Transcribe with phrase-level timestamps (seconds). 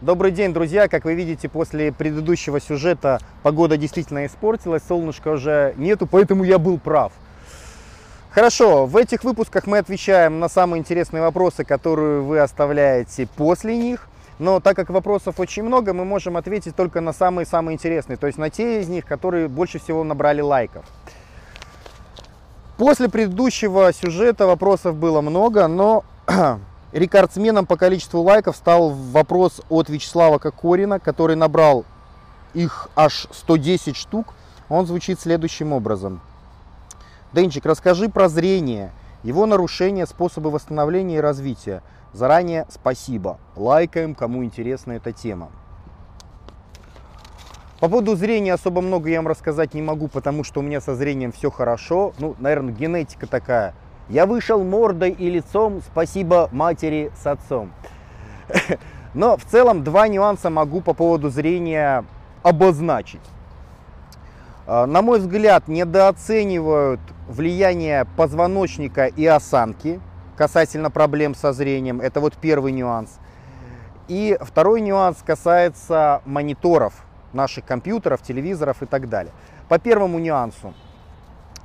[0.00, 0.86] Добрый день, друзья!
[0.86, 6.78] Как вы видите, после предыдущего сюжета погода действительно испортилась, солнышка уже нету, поэтому я был
[6.78, 7.12] прав.
[8.30, 14.06] Хорошо, в этих выпусках мы отвечаем на самые интересные вопросы, которые вы оставляете после них.
[14.38, 18.38] Но так как вопросов очень много, мы можем ответить только на самые-самые интересные, то есть
[18.38, 20.84] на те из них, которые больше всего набрали лайков.
[22.76, 26.04] После предыдущего сюжета вопросов было много, но
[26.92, 31.84] Рекордсменом по количеству лайков стал вопрос от Вячеслава Кокорина, который набрал
[32.54, 34.34] их аж 110 штук.
[34.70, 36.20] Он звучит следующим образом.
[37.34, 38.90] Денчик, расскажи про зрение,
[39.22, 41.82] его нарушение, способы восстановления и развития.
[42.14, 43.38] Заранее спасибо.
[43.54, 45.50] Лайкаем, кому интересна эта тема.
[47.80, 50.94] По поводу зрения особо много я вам рассказать не могу, потому что у меня со
[50.94, 52.14] зрением все хорошо.
[52.18, 53.74] Ну, наверное, генетика такая–
[54.08, 57.72] я вышел мордой и лицом, спасибо матери с отцом.
[59.14, 62.04] Но в целом два нюанса могу по поводу зрения
[62.42, 63.20] обозначить.
[64.66, 70.00] А, на мой взгляд, недооценивают влияние позвоночника и осанки
[70.36, 72.00] касательно проблем со зрением.
[72.00, 73.18] Это вот первый нюанс.
[74.06, 76.94] И второй нюанс касается мониторов
[77.32, 79.32] наших компьютеров, телевизоров и так далее.
[79.68, 80.72] По первому нюансу.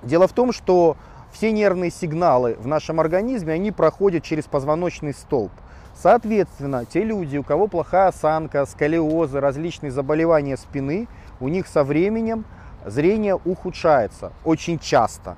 [0.01, 0.97] Дело в том, что
[1.33, 5.51] все нервные сигналы в нашем организме, они проходят через позвоночный столб.
[5.95, 11.07] Соответственно, те люди, у кого плохая осанка, сколиозы, различные заболевания спины,
[11.39, 12.45] у них со временем
[12.85, 15.35] зрение ухудшается очень часто.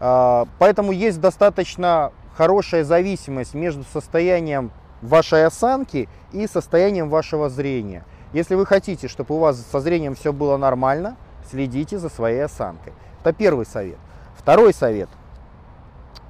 [0.00, 4.70] А, поэтому есть достаточно хорошая зависимость между состоянием
[5.02, 8.04] вашей осанки и состоянием вашего зрения.
[8.32, 11.16] Если вы хотите, чтобы у вас со зрением все было нормально,
[11.50, 12.92] следите за своей осанкой.
[13.22, 13.98] Это первый совет.
[14.46, 15.08] Второй совет.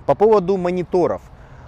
[0.06, 1.20] По поводу мониторов.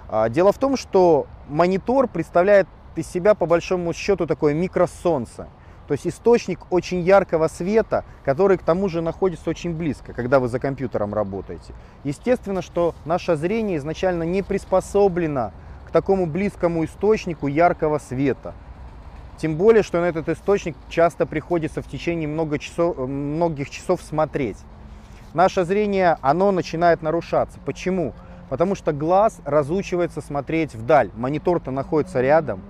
[0.08, 5.46] А, дело в том, что монитор представляет из себя по большому счету такое микросолнце.
[5.86, 10.48] То есть источник очень яркого света, который к тому же находится очень близко, когда вы
[10.48, 11.74] за компьютером работаете.
[12.02, 15.52] Естественно, что наше зрение изначально не приспособлено
[15.86, 18.54] к такому близкому источнику яркого света.
[19.36, 24.56] Тем более, что на этот источник часто приходится в течение много часов, многих часов смотреть
[25.34, 27.58] наше зрение, оно начинает нарушаться.
[27.64, 28.14] Почему?
[28.48, 31.10] Потому что глаз разучивается смотреть вдаль.
[31.14, 32.60] Монитор-то находится рядом.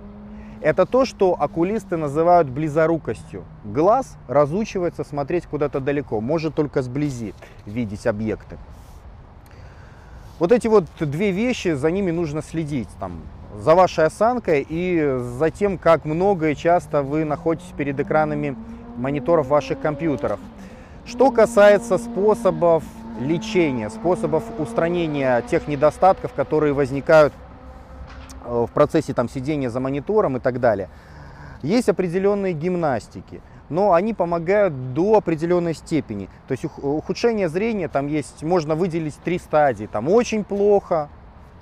[0.61, 3.45] Это то, что окулисты называют близорукостью.
[3.65, 7.33] Глаз разучивается смотреть куда-то далеко, может только сблизи
[7.65, 8.59] видеть объекты.
[10.41, 12.89] Вот эти вот две вещи, за ними нужно следить.
[12.99, 13.23] Там,
[13.57, 18.57] за вашей осанкой и за тем, как много и часто вы находитесь перед экранами
[18.97, 20.41] мониторов ваших компьютеров.
[21.09, 22.85] Что касается способов
[23.19, 27.33] лечения, способов устранения тех недостатков, которые возникают
[28.45, 30.91] э, в процессе там, сидения за монитором и так далее,
[31.63, 36.29] есть определенные гимнастики, но они помогают до определенной степени.
[36.47, 39.89] То есть ухудшение зрения, там есть, можно выделить три стадии.
[39.91, 41.09] Там очень плохо,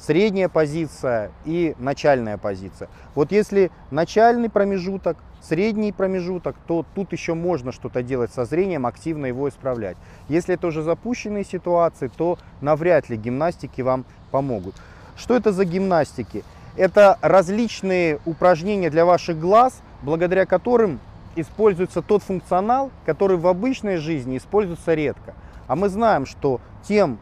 [0.01, 2.89] средняя позиция и начальная позиция.
[3.15, 5.17] Вот если начальный промежуток,
[5.49, 9.97] средний промежуток, то тут еще можно что-то делать со зрением, активно его исправлять.
[10.29, 14.75] Если это уже запущенные ситуации, то навряд ли гимнастики вам помогут.
[15.17, 16.45] Что это за гимнастики?
[16.77, 21.01] Это различные упражнения для ваших глаз, благодаря которым
[21.37, 25.35] используется тот функционал, который в обычной жизни используется редко.
[25.67, 27.19] А мы знаем, что тем,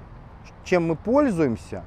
[0.65, 1.85] чем мы пользуемся,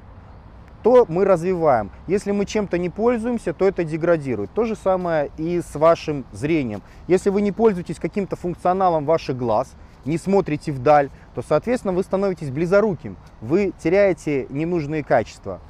[0.82, 1.90] то мы развиваем.
[2.06, 4.50] Если мы чем-то не пользуемся, то это деградирует.
[4.52, 6.82] То же самое и с вашим зрением.
[7.06, 9.74] Если вы не пользуетесь каким-то функционалом ваших глаз,
[10.04, 15.60] не смотрите вдаль, то, соответственно, вы становитесь близоруким, вы теряете ненужные качества.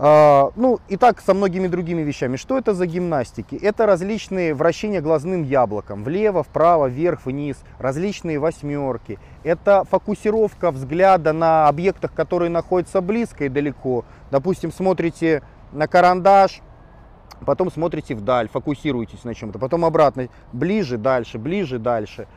[0.00, 2.36] А, ну и так со многими другими вещами.
[2.36, 3.56] Что это за гимнастики?
[3.56, 6.04] Это различные вращения глазным яблоком.
[6.04, 7.56] Влево, вправо, вверх, вниз.
[7.78, 9.18] Различные восьмерки.
[9.42, 14.04] Это фокусировка взгляда на объектах, которые находятся близко и далеко.
[14.30, 15.42] Допустим, смотрите
[15.72, 16.60] на карандаш,
[17.44, 19.58] потом смотрите вдаль, фокусируетесь на чем-то.
[19.58, 22.28] Потом обратно, ближе, дальше, ближе, дальше.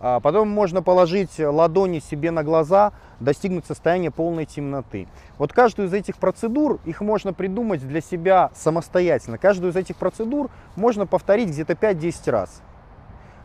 [0.00, 5.08] А потом можно положить ладони себе на глаза, достигнуть состояния полной темноты.
[5.38, 9.38] Вот каждую из этих процедур, их можно придумать для себя самостоятельно.
[9.38, 12.62] Каждую из этих процедур можно повторить где-то 5-10 раз.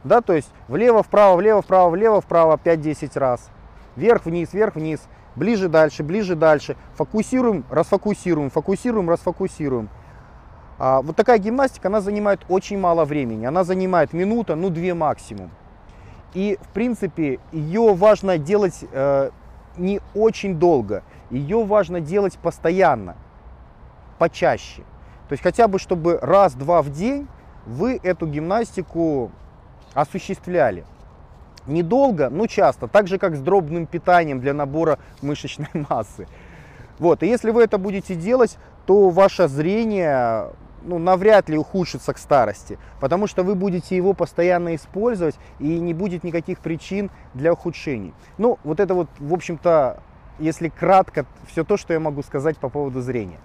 [0.04, 3.50] Да, то есть влево, вправо, влево, вправо, влево, вправо 5-10 раз.
[3.96, 5.02] Вверх, вниз, вверх, вниз.
[5.36, 6.76] Ближе, дальше, ближе, дальше.
[6.96, 9.90] Фокусируем, расфокусируем, фокусируем, расфокусируем.
[10.78, 13.46] А, вот такая гимнастика, она занимает очень мало времени.
[13.46, 15.50] Она занимает минута, ну две максимум.
[16.34, 19.30] И, в принципе, ее важно делать э,
[19.78, 21.04] не очень долго.
[21.30, 23.16] Ее важно делать постоянно,
[24.18, 24.82] почаще.
[25.28, 27.28] То есть хотя бы, чтобы раз-два в день
[27.66, 29.32] вы эту гимнастику
[29.94, 30.86] осуществляли.
[31.66, 36.28] Недолго, но часто, так же как с дробным питанием для набора мышечной массы.
[37.00, 40.50] Вот, и если вы это будете делать, то ваше зрение
[40.84, 45.94] ну, навряд ли ухудшится к старости, потому что вы будете его постоянно использовать и не
[45.94, 48.14] будет никаких причин для ухудшений.
[48.38, 50.00] Ну, вот это вот, в общем-то,
[50.40, 53.40] если кратко, все то, что я могу сказать по поводу зрения.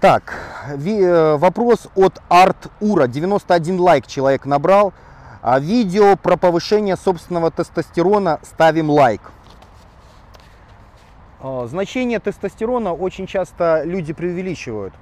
[0.00, 0.34] Так,
[0.76, 3.06] э, вопрос от Арт Ура.
[3.06, 4.94] 91 лайк человек набрал.
[5.42, 9.20] А видео про повышение собственного тестостерона ставим лайк.
[11.42, 14.92] А, значение тестостерона очень часто люди преувеличивают.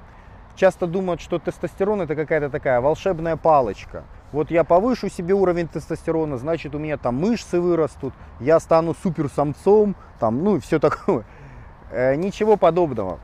[0.55, 4.05] Часто думают, что тестостерон это какая-то такая волшебная палочка.
[4.33, 9.97] Вот я повышу себе уровень тестостерона, значит у меня там мышцы вырастут, я стану суперсамцом,
[10.21, 11.25] там, ну и все такое.
[11.91, 13.19] Э, ничего подобного.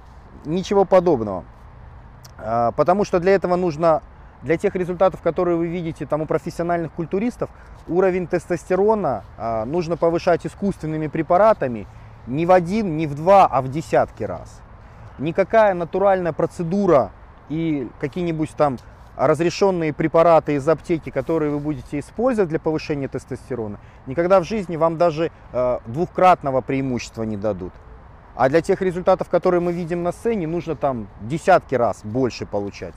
[0.45, 1.45] Ничего подобного.
[2.39, 4.03] А, потому что для этого нужно,
[4.43, 7.51] для тех результатов, которые вы видите там у профессиональных культуристов,
[7.87, 11.87] уровень тестостерона а, нужно повышать искусственными препаратами
[12.27, 14.61] не в один, не в два, а в десятки раз.
[15.19, 17.13] Никакая натуральная процедура
[17.49, 18.79] и какие-нибудь там
[19.17, 24.99] разрешенные препараты из аптеки, которые вы будете использовать для повышения тестостерона, никогда в жизни вам
[24.99, 27.73] даже э, двухкратного преимущества не дадут.
[28.35, 32.95] А для тех результатов, которые мы видим на сцене, нужно там десятки раз больше получать.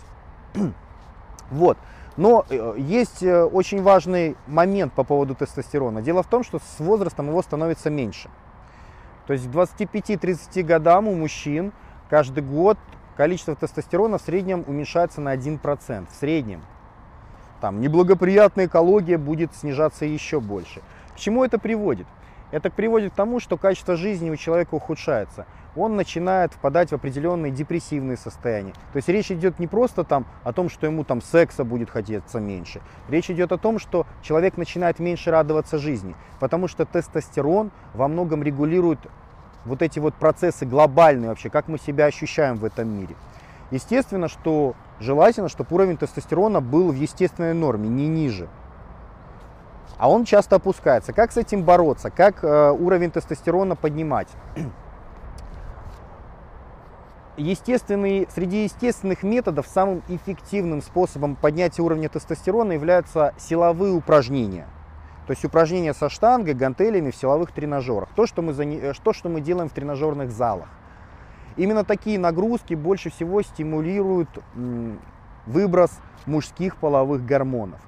[1.51, 1.77] вот.
[2.15, 6.01] Но э, есть э, очень важный момент по поводу тестостерона.
[6.01, 8.29] Дело в том, что с возрастом его становится меньше.
[9.27, 11.73] То есть к 25-30 годам у мужчин
[12.09, 12.77] каждый год
[13.17, 16.07] количество тестостерона в среднем уменьшается на 1%.
[16.09, 16.61] В среднем.
[17.59, 20.81] Там неблагоприятная экология будет снижаться еще больше.
[21.13, 22.07] К чему это приводит?
[22.49, 25.45] Это приводит к тому, что качество жизни у человека ухудшается.
[25.75, 28.71] Он начинает впадать в определенные депрессивные состояния.
[28.93, 32.39] То есть речь идет не просто там о том, что ему там секса будет хотеться
[32.39, 32.81] меньше.
[33.09, 36.15] Речь идет о том, что человек начинает меньше радоваться жизни.
[36.39, 38.99] Потому что тестостерон во многом регулирует
[39.65, 43.15] вот эти вот процессы глобальные вообще, как мы себя ощущаем в этом мире.
[43.71, 48.47] Естественно, что желательно, чтобы уровень тестостерона был в естественной норме, не ниже
[49.97, 51.13] а он часто опускается.
[51.13, 52.09] Как с этим бороться?
[52.09, 54.27] Как э, уровень тестостерона поднимать?
[57.37, 64.67] Естественный, среди естественных методов самым эффективным способом поднятия уровня тестостерона являются силовые упражнения.
[65.27, 68.09] То есть упражнения со штангой, гантелями в силовых тренажерах.
[68.15, 70.67] То, что мы, э, то, что мы делаем в тренажерных залах.
[71.57, 74.29] Именно такие нагрузки больше всего стимулируют
[75.47, 75.91] выброс
[76.27, 77.79] мужских половых гормонов.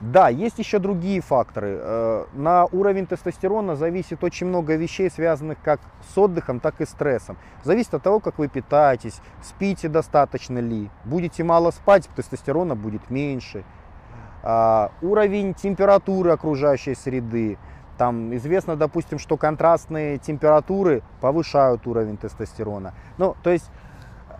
[0.00, 1.78] Да, есть еще другие факторы.
[1.80, 5.80] Э, на уровень тестостерона зависит очень много вещей, связанных как
[6.12, 7.38] с отдыхом, так и стрессом.
[7.64, 10.90] Зависит от того, как вы питаетесь, спите достаточно ли.
[11.04, 13.64] Будете мало спать, тестостерона будет меньше.
[14.42, 17.56] А, уровень температуры окружающей среды.
[17.96, 22.92] Там известно, допустим, что контрастные температуры повышают уровень тестостерона.
[23.16, 23.70] Ну, то есть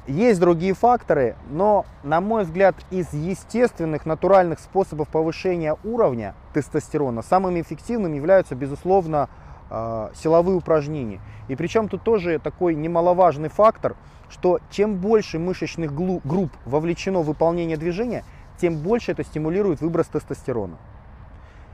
[0.07, 7.61] есть другие факторы, но, на мой взгляд, из естественных, натуральных способов повышения уровня тестостерона самыми
[7.61, 9.29] эффективными являются, безусловно,
[9.69, 11.21] э, силовые упражнения.
[11.49, 13.97] И причем тут тоже такой немаловажный фактор,
[14.29, 18.25] что чем больше мышечных групп вовлечено в выполнение движения,
[18.61, 20.77] тем больше это стимулирует выброс тестостерона.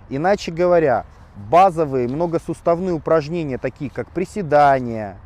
[0.08, 1.06] Иначе говоря,
[1.36, 5.18] базовые многосуставные упражнения, такие как приседания,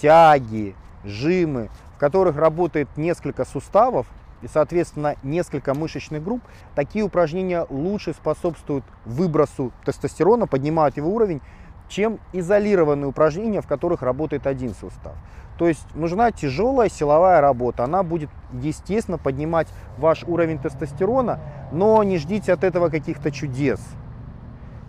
[0.00, 0.74] тяги,
[1.04, 4.06] жимы, в которых работает несколько суставов
[4.42, 6.42] и, соответственно, несколько мышечных групп,
[6.74, 11.40] такие упражнения лучше способствуют выбросу тестостерона, поднимают его уровень,
[11.88, 15.14] чем изолированные упражнения, в которых работает один сустав.
[15.58, 17.84] То есть нужна тяжелая силовая работа.
[17.84, 21.40] Она будет, естественно, поднимать ваш уровень тестостерона,
[21.72, 23.80] но не ждите от этого каких-то чудес.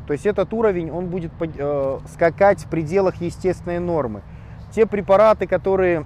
[0.07, 4.21] То есть этот уровень, он будет э, скакать в пределах естественной нормы.
[4.71, 6.05] Те препараты, которые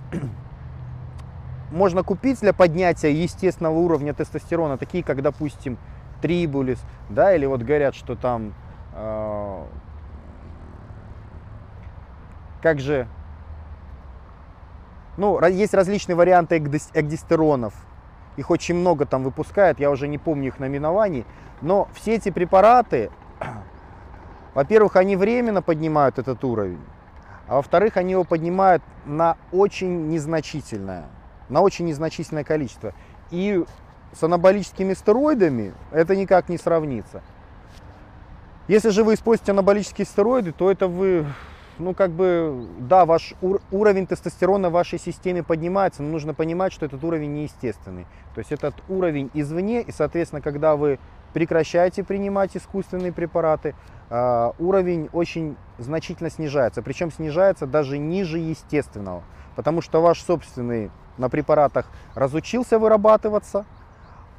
[1.71, 5.77] можно купить для поднятия естественного уровня тестостерона, такие как, допустим,
[6.21, 8.53] трибулис, да, или вот говорят, что там,
[8.93, 9.63] э,
[12.61, 13.07] как же,
[15.17, 17.73] ну, есть различные варианты эгдистеронов,
[18.35, 21.25] их очень много там выпускают, я уже не помню их наименований,
[21.61, 23.11] но все эти препараты,
[24.53, 26.81] во-первых, они временно поднимают этот уровень,
[27.47, 31.05] а во-вторых, они его поднимают на очень незначительное
[31.49, 32.93] на очень незначительное количество.
[33.31, 33.63] И
[34.13, 37.21] с анаболическими стероидами это никак не сравнится.
[38.67, 41.25] Если же вы используете анаболические стероиды, то это вы
[41.79, 46.73] ну как бы, да, ваш ур- уровень тестостерона в вашей системе поднимается, но нужно понимать,
[46.73, 48.05] что этот уровень неестественный.
[48.35, 50.99] То есть этот уровень извне, и, соответственно, когда вы
[51.33, 53.75] прекращаете принимать искусственные препараты,
[54.09, 56.81] э, уровень очень значительно снижается.
[56.81, 59.23] Причем снижается даже ниже естественного.
[59.55, 61.85] Потому что ваш собственный на препаратах
[62.15, 63.65] разучился вырабатываться,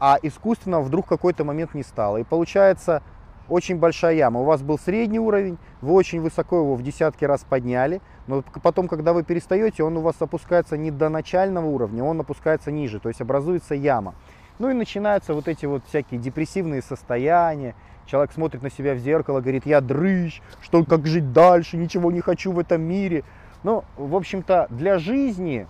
[0.00, 2.16] а искусственно вдруг какой-то момент не стало.
[2.16, 3.02] И получается
[3.49, 4.40] очень большая яма.
[4.40, 8.88] У вас был средний уровень, вы очень высоко его в десятки раз подняли, но потом,
[8.88, 13.08] когда вы перестаете, он у вас опускается не до начального уровня, он опускается ниже, то
[13.08, 14.14] есть образуется яма.
[14.58, 17.75] Ну и начинаются вот эти вот всякие депрессивные состояния,
[18.06, 22.20] человек смотрит на себя в зеркало, говорит, я дрыщ, что, как жить дальше, ничего не
[22.20, 23.25] хочу в этом мире.
[23.62, 25.66] Ну, в общем-то, для жизни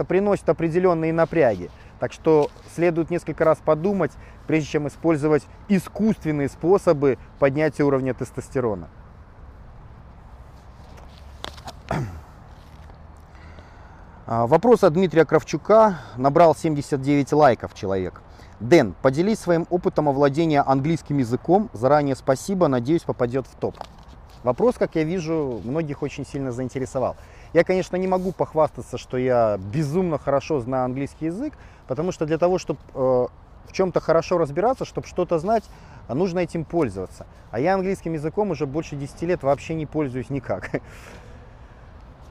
[0.00, 1.70] это приносит определенные напряги.
[1.98, 4.12] Так что следует несколько раз подумать,
[4.46, 8.88] прежде чем использовать искусственные способы поднятия уровня тестостерона.
[14.26, 18.22] А, вопрос от Дмитрия Кравчука набрал 79 лайков человек.
[18.58, 21.68] Дэн, поделись своим опытом овладения английским языком.
[21.74, 23.76] Заранее спасибо, надеюсь, попадет в топ.
[24.44, 27.16] Вопрос, как я вижу, многих очень сильно заинтересовал.
[27.52, 31.54] Я, конечно, не могу похвастаться, что я безумно хорошо знаю английский язык,
[31.88, 33.26] потому что для того, чтобы э,
[33.66, 35.64] в чем-то хорошо разбираться, чтобы что-то знать,
[36.08, 37.26] нужно этим пользоваться.
[37.50, 40.70] А я английским языком уже больше 10 лет вообще не пользуюсь никак.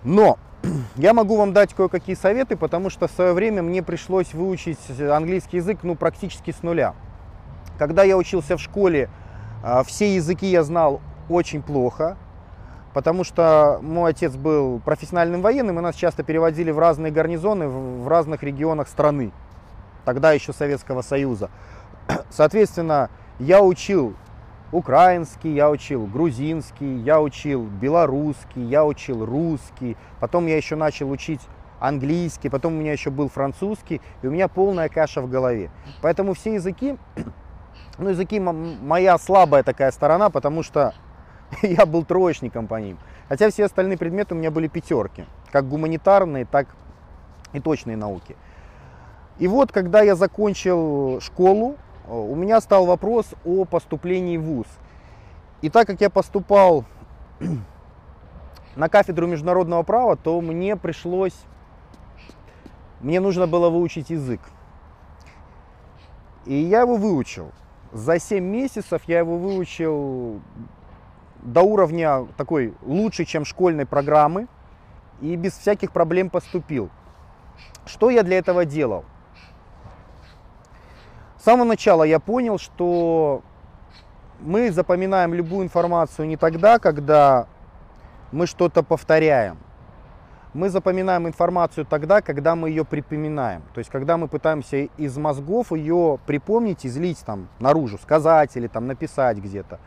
[0.03, 0.37] Но
[0.95, 5.57] я могу вам дать кое-какие советы, потому что в свое время мне пришлось выучить английский
[5.57, 6.95] язык ну, практически с нуля.
[7.77, 9.09] Когда я учился в школе,
[9.63, 12.17] э, все языки я знал очень плохо,
[12.93, 18.07] потому что мой отец был профессиональным военным, и нас часто переводили в разные гарнизоны в
[18.07, 19.31] разных регионах страны,
[20.05, 21.49] тогда еще Советского Союза.
[22.29, 24.15] Соответственно, я учил
[24.71, 31.41] украинский, я учил грузинский, я учил белорусский, я учил русский, потом я еще начал учить
[31.79, 35.71] английский, потом у меня еще был французский, и у меня полная каша в голове.
[36.01, 36.97] Поэтому все языки,
[37.97, 40.93] ну языки моя слабая такая сторона, потому что
[41.61, 42.97] я был троечником по ним.
[43.27, 46.67] Хотя все остальные предметы у меня были пятерки, как гуманитарные, так
[47.53, 48.35] и точные науки.
[49.37, 51.77] И вот, когда я закончил школу,
[52.07, 54.67] у меня стал вопрос о поступлении в ВУЗ.
[55.61, 56.85] И так как я поступал
[58.75, 61.35] на кафедру международного права, то мне пришлось,
[62.99, 64.41] мне нужно было выучить язык.
[66.45, 67.51] И я его выучил.
[67.91, 70.41] За 7 месяцев я его выучил
[71.41, 74.47] до уровня такой лучше, чем школьной программы
[75.21, 76.89] и без всяких проблем поступил.
[77.85, 79.05] Что я для этого делал?
[81.37, 83.41] С самого начала я понял, что
[84.39, 87.47] мы запоминаем любую информацию не тогда, когда
[88.31, 89.57] мы что-то повторяем.
[90.53, 93.61] Мы запоминаем информацию тогда, когда мы ее припоминаем.
[93.73, 98.87] То есть, когда мы пытаемся из мозгов ее припомнить, излить там наружу, сказать или там
[98.87, 99.79] написать где-то.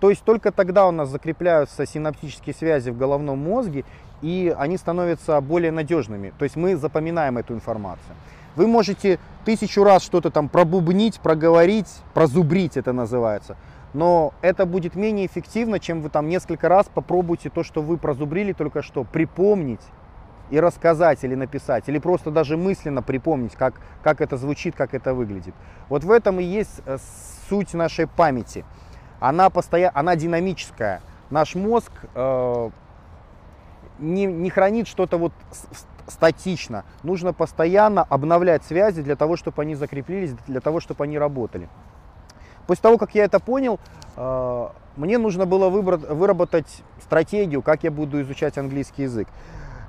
[0.00, 3.84] То есть только тогда у нас закрепляются синаптические связи в головном мозге,
[4.22, 6.32] и они становятся более надежными.
[6.38, 8.14] То есть мы запоминаем эту информацию.
[8.56, 13.56] Вы можете тысячу раз что-то там пробубнить, проговорить, прозубрить это называется.
[13.94, 18.52] Но это будет менее эффективно, чем вы там несколько раз попробуйте то, что вы прозубрили
[18.52, 19.80] только что, припомнить
[20.50, 25.14] и рассказать или написать, или просто даже мысленно припомнить, как, как это звучит, как это
[25.14, 25.54] выглядит.
[25.88, 26.98] Вот в этом и есть э,
[27.48, 28.64] суть нашей памяти
[29.20, 29.90] она, постоя...
[29.94, 31.00] она динамическая.
[31.30, 32.70] Наш мозг э,
[33.98, 35.32] не, не хранит что-то вот
[36.06, 36.84] статично.
[37.02, 41.68] Нужно постоянно обновлять связи для того, чтобы они закреплились, для того, чтобы они работали.
[42.66, 43.78] После того, как я это понял,
[44.16, 49.28] э, мне нужно было выбрать, выработать стратегию, как я буду изучать английский язык.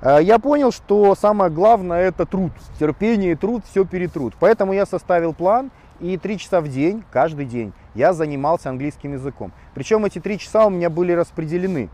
[0.02, 4.34] Э, я понял, что самое главное это труд, терпение и труд, все перетрут.
[4.40, 5.70] Поэтому я составил план
[6.00, 9.52] и три часа в день, каждый день, я занимался английским языком.
[9.74, 11.90] Причем эти три часа у меня были распределены.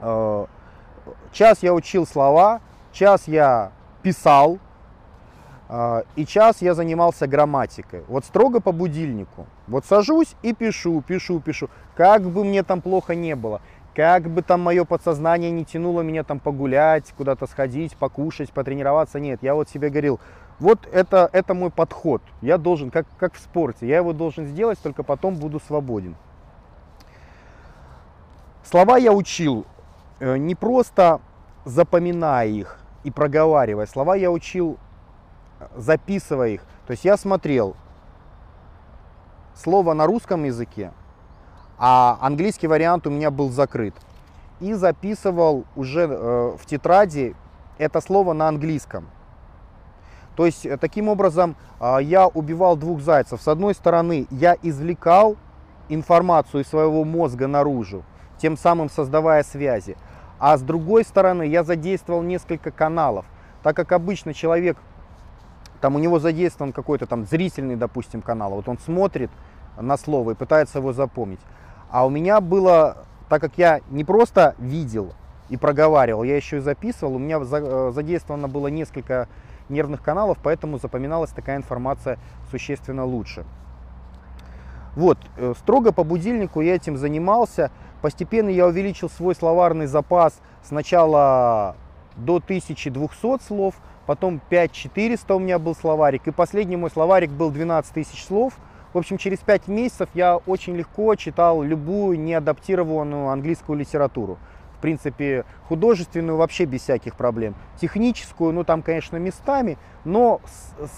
[0.00, 0.46] Э,
[1.32, 2.60] час я учил слова,
[2.92, 3.72] час я
[4.02, 4.58] писал,
[5.68, 8.04] э, и час я занимался грамматикой.
[8.08, 9.46] Вот строго по будильнику.
[9.66, 11.68] Вот сажусь и пишу, пишу, пишу.
[11.96, 13.60] Как бы мне там плохо не было,
[13.98, 19.18] как бы там мое подсознание не тянуло меня там погулять, куда-то сходить, покушать, потренироваться.
[19.18, 20.20] Нет, я вот себе говорил,
[20.60, 22.22] вот это, это мой подход.
[22.40, 26.16] Я должен, как, как в спорте, я его должен сделать, только потом буду свободен.
[28.64, 29.66] Слова я учил
[30.20, 31.20] э, не просто
[31.64, 33.86] запоминая их и проговаривая.
[33.86, 34.78] Слова я учил,
[35.76, 36.62] записывая их.
[36.86, 37.76] То есть я смотрел
[39.54, 40.92] слово на русском языке,
[41.78, 43.94] а английский вариант у меня был закрыт.
[44.60, 47.36] и записывал уже э, в тетради
[47.78, 49.08] это слово на английском.
[50.38, 53.42] То есть э, таким образом э, я убивал двух зайцев.
[53.42, 55.36] С одной стороны, я извлекал
[55.88, 58.04] информацию из своего мозга наружу,
[58.40, 59.96] тем самым создавая связи.
[60.38, 63.26] А с другой стороны, я задействовал несколько каналов.
[63.64, 64.76] Так как обычно человек,
[65.80, 69.32] там у него задействован какой-то там зрительный, допустим, канал, вот он смотрит
[69.76, 71.40] на слово и пытается его запомнить.
[71.90, 75.14] А у меня было, так как я не просто видел
[75.48, 79.26] и проговаривал, я еще и записывал, у меня э, задействовано было несколько
[79.70, 82.18] нервных каналов, поэтому запоминалась такая информация
[82.50, 83.44] существенно лучше.
[84.96, 87.70] Вот, э, строго по будильнику я этим занимался.
[88.02, 91.76] Постепенно я увеличил свой словарный запас сначала
[92.16, 93.74] до 1200 слов,
[94.06, 98.54] потом 5400 у меня был словарик, и последний мой словарик был 12 тысяч слов.
[98.92, 104.38] В общем, через 5 месяцев я очень легко читал любую неадаптированную английскую литературу.
[104.78, 107.56] В принципе, художественную вообще без всяких проблем.
[107.80, 110.40] Техническую, ну там, конечно, местами, но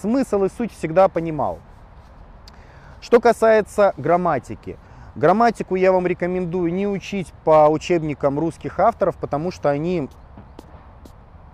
[0.01, 1.57] смысл и суть всегда понимал.
[3.01, 4.77] Что касается грамматики.
[5.15, 10.07] Грамматику я вам рекомендую не учить по учебникам русских авторов, потому что они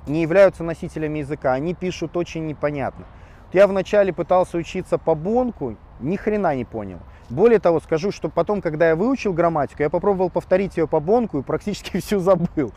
[0.06, 3.06] не являются носителями языка, они пишут очень непонятно.
[3.54, 7.00] Я вначале пытался учиться по Бонку, ни хрена не понял.
[7.30, 11.40] Более того, скажу, что потом, когда я выучил грамматику, я попробовал повторить ее по Бонку
[11.40, 12.74] и практически всю забыл.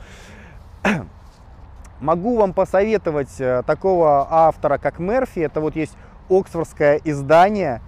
[2.00, 5.40] Могу вам посоветовать э, такого автора, как Мерфи.
[5.40, 5.97] Это вот есть
[6.28, 7.83] оксфордское издание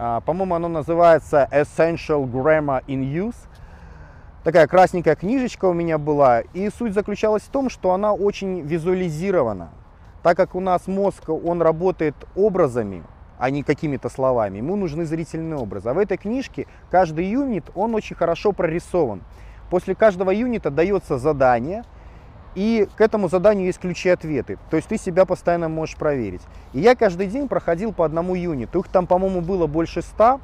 [0.00, 3.34] а, по-моему, оно называется Essential Grammar in Use.
[4.44, 6.42] Такая красненькая книжечка у меня была.
[6.54, 9.70] И суть заключалась в том, что она очень визуализирована.
[10.22, 13.02] Так как у нас мозг, он работает образами,
[13.38, 14.58] а не какими-то словами.
[14.58, 15.88] Ему нужны зрительные образы.
[15.88, 19.22] А в этой книжке каждый юнит, он очень хорошо прорисован.
[19.70, 21.84] После каждого юнита дается задание–
[22.58, 24.58] и к этому заданию есть ключи-ответы.
[24.68, 26.42] То есть ты себя постоянно можешь проверить.
[26.72, 28.80] И я каждый день проходил по одному юниту.
[28.80, 30.40] Их там, по-моему, было больше ста.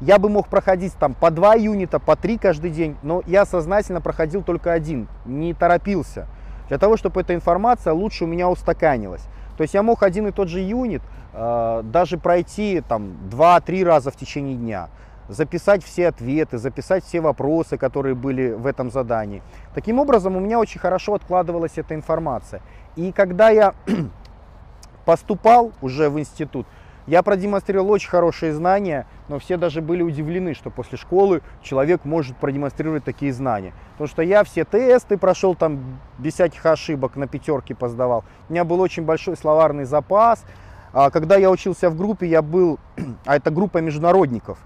[0.00, 4.00] Я бы мог проходить там по два юнита, по три каждый день, но я сознательно
[4.00, 6.26] проходил только один, не торопился.
[6.68, 9.22] Для того, чтобы эта информация лучше у меня устаканилась.
[9.58, 11.02] То есть я мог один и тот же юнит
[11.34, 14.88] э, даже пройти там два-три раза в течение дня
[15.28, 19.42] записать все ответы, записать все вопросы, которые были в этом задании.
[19.74, 22.62] Таким образом, у меня очень хорошо откладывалась эта информация.
[22.96, 23.74] И когда я
[25.04, 26.66] поступал уже в институт,
[27.08, 32.36] я продемонстрировал очень хорошие знания, но все даже были удивлены, что после школы человек может
[32.36, 33.72] продемонстрировать такие знания.
[33.92, 38.24] Потому что я все тесты прошел там без всяких ошибок, на пятерке поздавал.
[38.50, 40.44] У меня был очень большой словарный запас.
[40.92, 42.78] А когда я учился в группе, я был,
[43.24, 44.58] а это группа международников,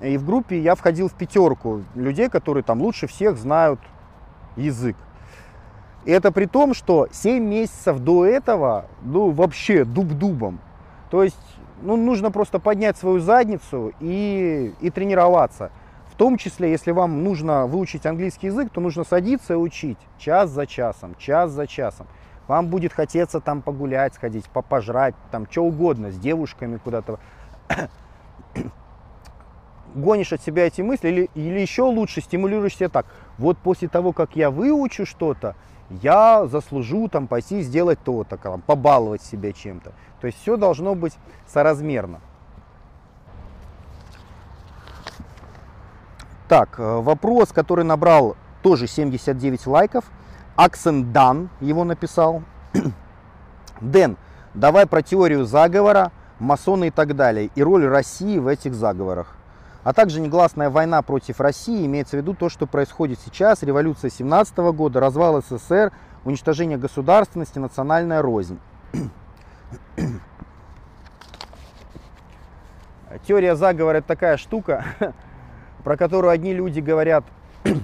[0.00, 3.80] и в группе я входил в пятерку людей, которые там лучше всех знают
[4.54, 4.96] язык.
[6.04, 10.60] И это при том, что 7 месяцев до этого, ну вообще дуб-дубом.
[11.10, 11.36] То есть
[11.82, 15.70] ну, нужно просто поднять свою задницу и, и тренироваться.
[16.12, 20.50] В том числе, если вам нужно выучить английский язык, то нужно садиться и учить час
[20.50, 22.06] за часом, час за часом.
[22.46, 27.20] Вам будет хотеться там погулять, сходить, пожрать, там что угодно, с девушками куда-то
[29.94, 33.06] гонишь от себя эти мысли, или, или еще лучше стимулируешь себя так.
[33.38, 35.56] Вот после того, как я выучу что-то,
[35.90, 39.92] я заслужу там пойти сделать то-то, там, побаловать себя чем-то.
[40.20, 41.14] То есть все должно быть
[41.46, 42.20] соразмерно.
[46.48, 50.04] Так, э, вопрос, который набрал тоже 79 лайков.
[50.56, 52.42] Аксен Дан его написал.
[53.80, 54.16] Дэн,
[54.54, 59.36] давай про теорию заговора, масоны и так далее, и роль России в этих заговорах
[59.82, 64.56] а также негласная война против России, имеется в виду то, что происходит сейчас, революция 17
[64.58, 65.92] года, развал СССР,
[66.24, 68.58] уничтожение государственности, национальная рознь.
[73.26, 74.84] Теория заговора это такая штука,
[75.84, 77.24] про которую одни люди говорят,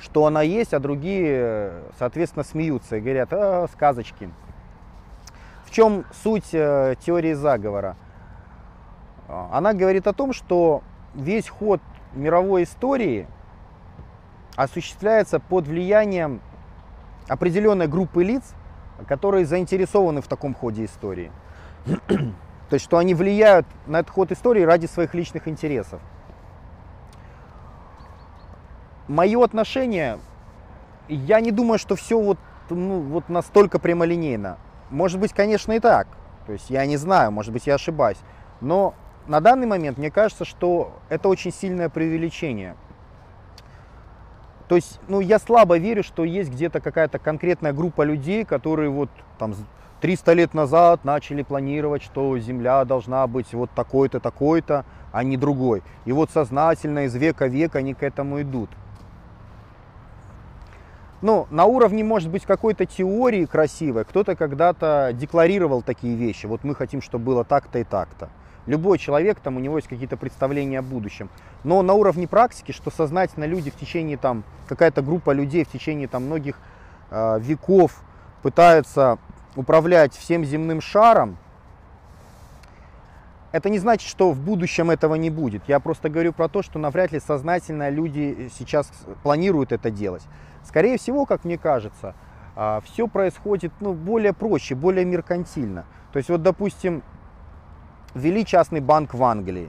[0.00, 4.30] что она есть, а другие, соответственно, смеются и говорят, а, сказочки.
[5.66, 7.96] В чем суть э, теории заговора?
[9.28, 10.82] А, она говорит о том, что
[11.14, 11.80] весь ход
[12.14, 13.26] мировой истории
[14.56, 16.40] осуществляется под влиянием
[17.28, 18.54] определенной группы лиц,
[19.06, 21.30] которые заинтересованы в таком ходе истории.
[21.86, 26.00] То есть, что они влияют на этот ход истории ради своих личных интересов.
[29.06, 30.18] Мое отношение,
[31.08, 32.38] я не думаю, что все вот,
[32.70, 34.58] ну, вот настолько прямолинейно.
[34.90, 36.08] Может быть, конечно, и так.
[36.46, 38.18] То есть, я не знаю, может быть, я ошибаюсь.
[38.60, 38.94] Но
[39.26, 42.76] на данный момент мне кажется, что это очень сильное преувеличение.
[44.68, 49.10] То есть, ну, я слабо верю, что есть где-то какая-то конкретная группа людей, которые вот
[49.38, 49.54] там
[50.00, 55.82] 300 лет назад начали планировать, что Земля должна быть вот такой-то, такой-то, а не другой.
[56.04, 58.70] И вот сознательно из века в век они к этому идут.
[61.22, 66.46] Ну, на уровне, может быть, какой-то теории красивой, кто-то когда-то декларировал такие вещи.
[66.46, 68.28] Вот мы хотим, чтобы было так-то и так-то.
[68.66, 71.30] Любой человек, там у него есть какие-то представления о будущем.
[71.64, 76.08] Но на уровне практики, что сознательно люди в течение, там, какая-то группа людей в течение
[76.08, 76.58] там, многих
[77.10, 78.02] э, веков
[78.42, 79.18] пытаются
[79.54, 81.38] управлять всем земным шаром,
[83.52, 85.62] это не значит, что в будущем этого не будет.
[85.66, 88.90] Я просто говорю про то, что навряд ли сознательно люди сейчас
[89.22, 90.22] планируют это делать.
[90.62, 92.14] Скорее всего, как мне кажется,
[92.54, 95.86] а, все происходит ну, более проще, более меркантильно.
[96.12, 97.02] То есть вот, допустим,
[98.16, 99.68] ввели частный банк в Англии.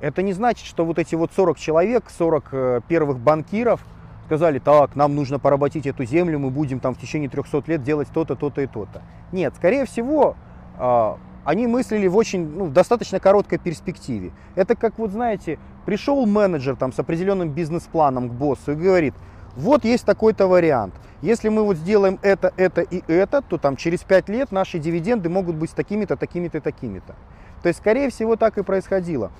[0.00, 3.84] Это не значит, что вот эти вот 40 человек, 40 э, первых банкиров
[4.24, 8.08] сказали, так, нам нужно поработить эту землю, мы будем там в течение 300 лет делать
[8.14, 9.02] то-то, то-то и то-то.
[9.32, 10.36] Нет, скорее всего,
[10.78, 14.30] а, они мыслили в очень, ну, в достаточно короткой перспективе.
[14.54, 19.14] Это как, вот знаете, пришел менеджер там с определенным бизнес-планом к боссу и говорит,
[19.56, 20.94] вот есть такой-то вариант.
[21.22, 25.28] Если мы вот сделаем это, это и это, то там через 5 лет наши дивиденды
[25.28, 27.14] могут быть такими-то, такими-то, такими-то.
[27.62, 29.30] То есть, скорее всего, так и происходило.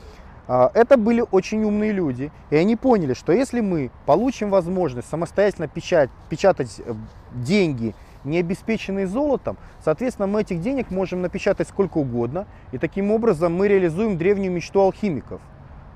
[0.46, 5.68] А, это были очень умные люди, и они поняли, что если мы получим возможность самостоятельно
[5.68, 6.92] печать, печатать э,
[7.32, 7.94] деньги
[8.24, 13.68] не обеспеченные золотом, соответственно, мы этих денег можем напечатать сколько угодно, и таким образом мы
[13.68, 15.40] реализуем древнюю мечту алхимиков.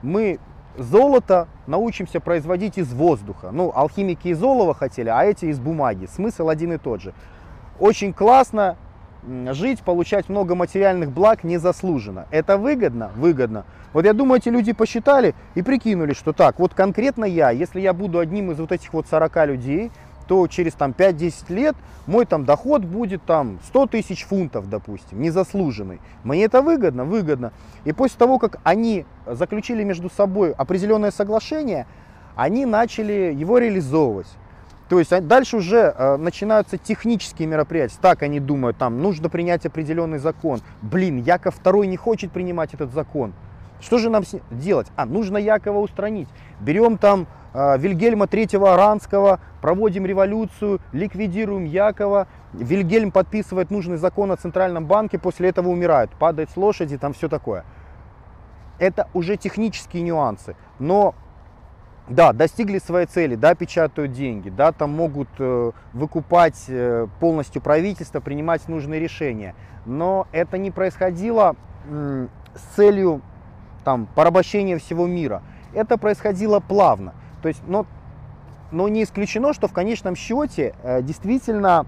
[0.02, 0.38] Мы
[0.76, 3.50] золото научимся производить из воздуха.
[3.52, 6.06] Ну, алхимики из олова хотели, а эти из бумаги.
[6.06, 7.14] Смысл один и тот же.
[7.78, 8.76] Очень классно
[9.50, 12.26] жить, получать много материальных благ незаслуженно.
[12.30, 13.10] Это выгодно?
[13.16, 13.64] Выгодно.
[13.92, 17.92] Вот я думаю, эти люди посчитали и прикинули, что так, вот конкретно я, если я
[17.92, 19.92] буду одним из вот этих вот 40 людей,
[20.26, 26.00] то через там 5-10 лет мой там доход будет там 100 тысяч фунтов, допустим, незаслуженный.
[26.22, 27.04] Мне это выгодно?
[27.04, 27.52] Выгодно.
[27.84, 31.86] И после того, как они заключили между собой определенное соглашение,
[32.36, 34.28] они начали его реализовывать.
[34.88, 37.96] То есть дальше уже э, начинаются технические мероприятия.
[38.00, 40.60] Так они думают, там нужно принять определенный закон.
[40.82, 43.32] Блин, Яков II не хочет принимать этот закон.
[43.80, 44.88] Что же нам делать?
[44.96, 46.28] А, нужно Якова устранить.
[46.60, 52.26] Берем там Вильгельма III Аранского, проводим революцию, ликвидируем Якова.
[52.52, 57.28] Вильгельм подписывает нужный закон о Центральном банке, после этого умирает, падает с лошади, там все
[57.28, 57.64] такое.
[58.78, 60.56] Это уже технические нюансы.
[60.80, 61.14] Но
[62.08, 68.20] да, достигли своей цели, да, печатают деньги, да, там могут э, выкупать э, полностью правительство,
[68.20, 69.54] принимать нужные решения.
[69.86, 73.22] Но это не происходило э, с целью
[73.84, 75.42] там, порабощения всего мира.
[75.72, 77.14] Это происходило плавно.
[77.44, 77.84] То есть, но,
[78.70, 81.84] но не исключено, что в конечном счете э, действительно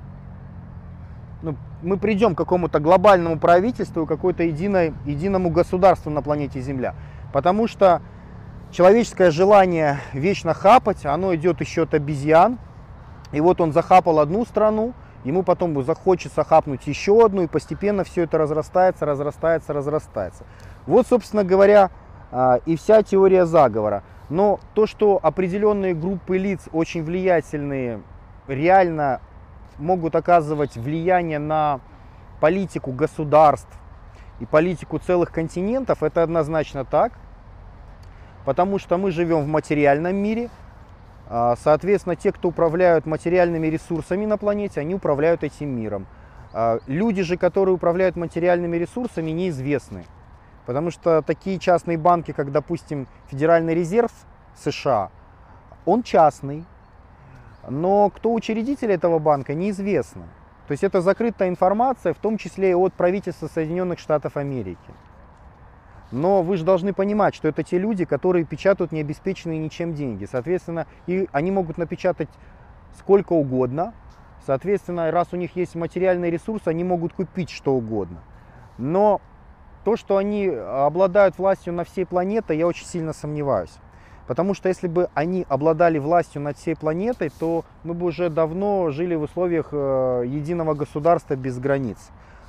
[1.41, 6.95] ну, мы придем к какому-то глобальному правительству, какой-то единой, единому государству на планете Земля.
[7.33, 8.03] Потому что
[8.71, 12.59] человеческое желание вечно хапать, оно идет еще от обезьян.
[13.33, 14.93] И вот он захапал одну страну,
[15.25, 20.45] ему потом захочется хапнуть еще одну, и постепенно все это разрастается, разрастается, разрастается.
[20.87, 21.91] Вот, собственно говоря,
[22.31, 24.03] а, и вся теория заговора.
[24.29, 28.01] Но то, что определенные группы лиц очень влиятельные,
[28.49, 29.21] реально
[29.79, 31.81] могут оказывать влияние на
[32.41, 33.73] политику государств
[34.41, 37.13] и политику целых континентов, это однозначно так.
[38.45, 40.51] Потому что мы живем в материальном мире.
[41.29, 46.07] А, соответственно, те, кто управляют материальными ресурсами на планете, они управляют этим миром.
[46.53, 50.05] А, люди же, которые управляют материальными ресурсами, неизвестны.
[50.67, 54.11] Потому что такие частные банки, как, допустим, Федеральный резерв
[54.57, 55.11] США,
[55.85, 56.65] он частный.
[57.69, 60.25] Но кто учредитель этого банка, неизвестно.
[60.67, 64.79] То есть это закрытая информация, в том числе и от правительства Соединенных Штатов Америки.
[66.11, 70.25] Но вы же должны понимать, что это те люди, которые печатают необеспеченные ничем деньги.
[70.25, 72.29] Соответственно, и они могут напечатать
[72.99, 73.95] сколько угодно.
[74.45, 78.19] Соответственно, раз у них есть материальный ресурс, они могут купить что угодно.
[78.79, 79.21] Но
[79.87, 83.71] то, что они обладают властью на всей планете, я очень сильно сомневаюсь.
[84.27, 88.91] Потому что если бы они обладали властью над всей планетой, то мы бы уже давно
[88.91, 91.99] жили в условиях э, единого государства без границ.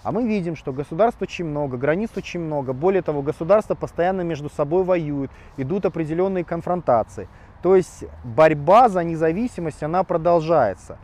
[0.01, 2.73] А мы видим, что государств очень много, границ очень много.
[2.73, 7.29] Более того, государства постоянно между собой воюют, идут определенные конфронтации.
[7.61, 10.97] То есть борьба за независимость, она продолжается.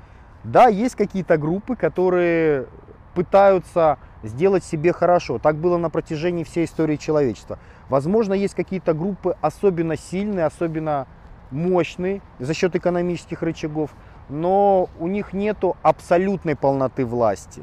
[0.44, 2.66] Да, есть какие-то группы, которые
[3.14, 5.38] пытаются сделать себе хорошо.
[5.38, 7.60] Так было на протяжении всей истории человечества.
[7.90, 11.08] Возможно, есть какие-то группы особенно сильные, особенно
[11.52, 13.92] мощный за счет экономических рычагов,
[14.30, 17.62] но у них нету абсолютной полноты власти.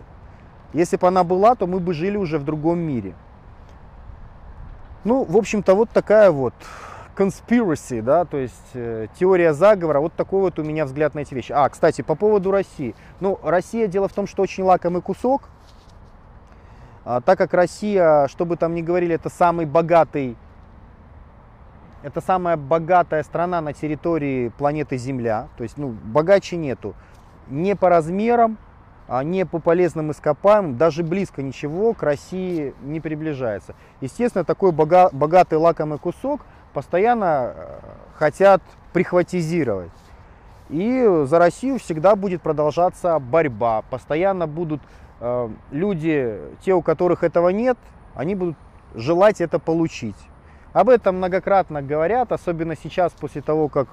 [0.72, 3.14] Если бы она была, то мы бы жили уже в другом мире.
[5.02, 6.54] Ну, в общем-то, вот такая вот
[7.16, 11.34] conspiracy, да, то есть э, теория заговора, вот такой вот у меня взгляд на эти
[11.34, 11.52] вещи.
[11.52, 12.94] А, кстати, по поводу России.
[13.18, 15.48] Ну, Россия, дело в том, что очень лакомый кусок,
[17.10, 20.36] а, так как Россия, что бы там ни говорили, это самый богатый,
[22.04, 26.94] это самая богатая страна на территории планеты Земля, то есть, ну, богаче нету.
[27.48, 28.58] Не по размерам,
[29.08, 33.74] а не по полезным ископаемым, даже близко ничего к России не приближается.
[34.00, 36.42] Естественно, такой бога, богатый лакомый кусок
[36.72, 37.78] постоянно э,
[38.18, 39.90] хотят прихватизировать.
[40.68, 43.82] И за Россию всегда будет продолжаться борьба.
[43.90, 44.80] Постоянно будут
[45.70, 47.78] люди, те, у которых этого нет,
[48.14, 48.56] они будут
[48.94, 50.16] желать это получить.
[50.72, 53.88] Об этом многократно говорят, особенно сейчас, после того, как,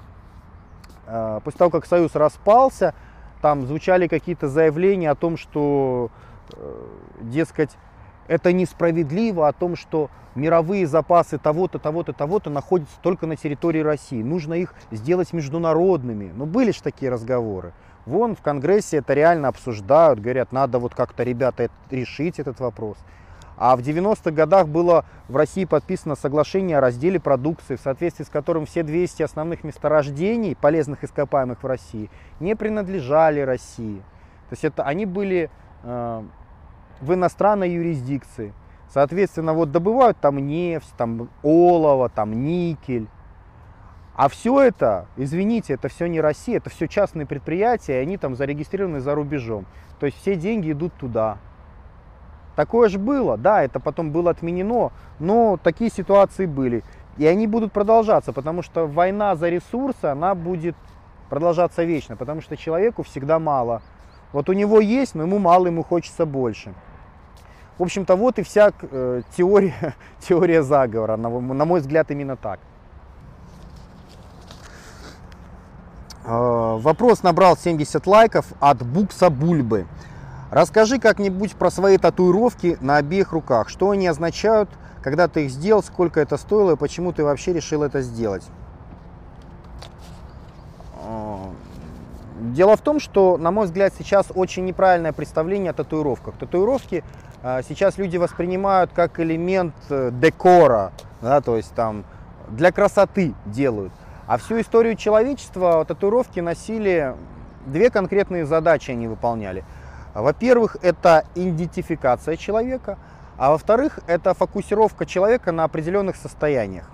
[1.06, 2.94] э, после того, как Союз распался,
[3.42, 6.10] там звучали какие-то заявления о том, что,
[6.52, 6.86] э,
[7.20, 7.76] дескать,
[8.28, 14.22] это несправедливо, о том, что мировые запасы того-то, того-то, того-то находятся только на территории России.
[14.22, 16.30] Нужно их сделать международными.
[16.34, 17.72] Ну, были же такие разговоры.
[18.08, 22.96] Вон в Конгрессе это реально обсуждают, говорят, надо вот как-то, ребята, решить этот вопрос.
[23.58, 28.30] А в 90-х годах было в России подписано соглашение о разделе продукции, в соответствии с
[28.30, 32.08] которым все 200 основных месторождений полезных ископаемых в России
[32.40, 33.98] не принадлежали России.
[34.48, 35.50] То есть это они были
[35.82, 36.22] э,
[37.02, 38.54] в иностранной юрисдикции.
[38.88, 43.06] Соответственно, вот добывают там нефть, там олово, там никель.
[44.18, 48.34] А все это, извините, это все не Россия, это все частные предприятия, и они там
[48.34, 49.64] зарегистрированы за рубежом.
[50.00, 51.38] То есть все деньги идут туда.
[52.56, 56.82] Такое же было, да, это потом было отменено, но такие ситуации были.
[57.16, 60.74] И они будут продолжаться, потому что война за ресурсы, она будет
[61.30, 63.82] продолжаться вечно, потому что человеку всегда мало.
[64.32, 66.74] Вот у него есть, но ему мало, ему хочется больше.
[67.78, 72.58] В общем-то, вот и вся э, теория, теория заговора, на, на мой взгляд, именно так.
[76.28, 79.86] Вопрос набрал 70 лайков от Букса Бульбы.
[80.50, 83.68] Расскажи как-нибудь про свои татуировки на обеих руках.
[83.68, 84.70] Что они означают,
[85.02, 88.44] когда ты их сделал, сколько это стоило и почему ты вообще решил это сделать?
[91.02, 91.50] А,
[92.40, 96.34] дело в том, что, на мой взгляд, сейчас очень неправильное представление о татуировках.
[96.36, 97.04] Татуировки
[97.42, 102.04] а, сейчас люди воспринимают как элемент э, декора, да, то есть там
[102.48, 103.92] для красоты делают.
[104.28, 107.16] А всю историю человечества татуировки носили
[107.66, 109.64] две конкретные задачи они выполняли–
[110.14, 112.98] во-первых, это идентификация человека,
[113.36, 116.90] а во-вторых, это фокусировка человека на определенных состояниях.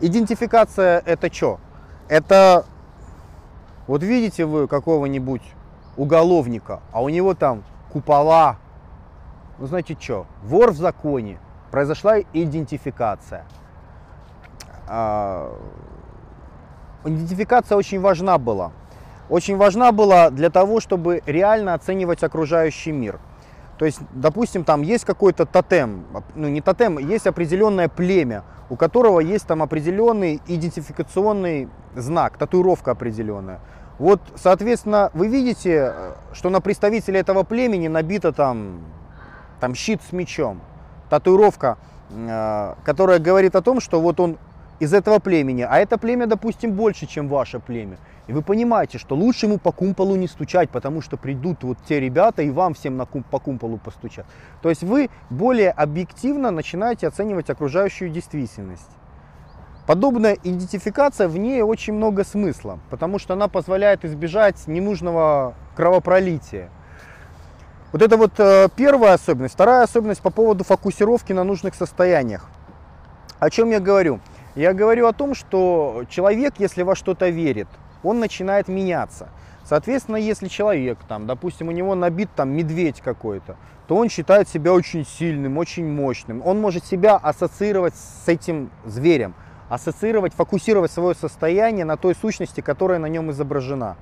[0.00, 1.58] Идентификация это что?
[2.08, 2.64] Это,
[3.86, 5.42] вот видите вы какого-нибудь
[5.96, 8.56] уголовника, а у него там купола,
[9.58, 11.38] ну знаете что, вор в законе,
[11.70, 13.44] произошла идентификация.
[14.88, 15.52] А,
[17.04, 18.72] идентификация очень важна была
[19.28, 23.18] очень важна была для того, чтобы реально оценивать окружающий мир.
[23.78, 29.20] То есть, допустим, там есть какой-то тотем, ну не тотем, есть определенное племя, у которого
[29.20, 33.60] есть там определенный идентификационный знак, татуировка определенная.
[33.98, 35.92] Вот, соответственно, вы видите,
[36.32, 38.80] что на представителе этого племени набито там,
[39.60, 40.60] там щит с мечом,
[41.10, 41.76] татуировка,
[42.10, 44.38] э, которая говорит о том, что вот он
[44.78, 47.98] из этого племени, а это племя, допустим, больше, чем ваше племя.
[48.26, 52.00] И вы понимаете, что лучше ему по кумполу не стучать, потому что придут вот те
[52.00, 54.26] ребята и вам всем на кум, по кумполу постучат.
[54.62, 58.90] То есть вы более объективно начинаете оценивать окружающую действительность.
[59.86, 66.70] Подобная идентификация, в ней очень много смысла, потому что она позволяет избежать ненужного кровопролития.
[67.92, 69.54] Вот это вот э, первая особенность.
[69.54, 72.48] Вторая особенность по поводу фокусировки на нужных состояниях.
[73.38, 74.20] О чем я говорю?
[74.56, 77.68] Я говорю о том, что человек, если во что-то верит,
[78.02, 79.28] он начинает меняться.
[79.64, 84.72] Соответственно, если человек, там, допустим, у него набит там медведь какой-то, то он считает себя
[84.72, 86.40] очень сильным, очень мощным.
[86.42, 89.34] Он может себя ассоциировать с этим зверем,
[89.68, 93.96] ассоциировать, фокусировать свое состояние на той сущности, которая на нем изображена.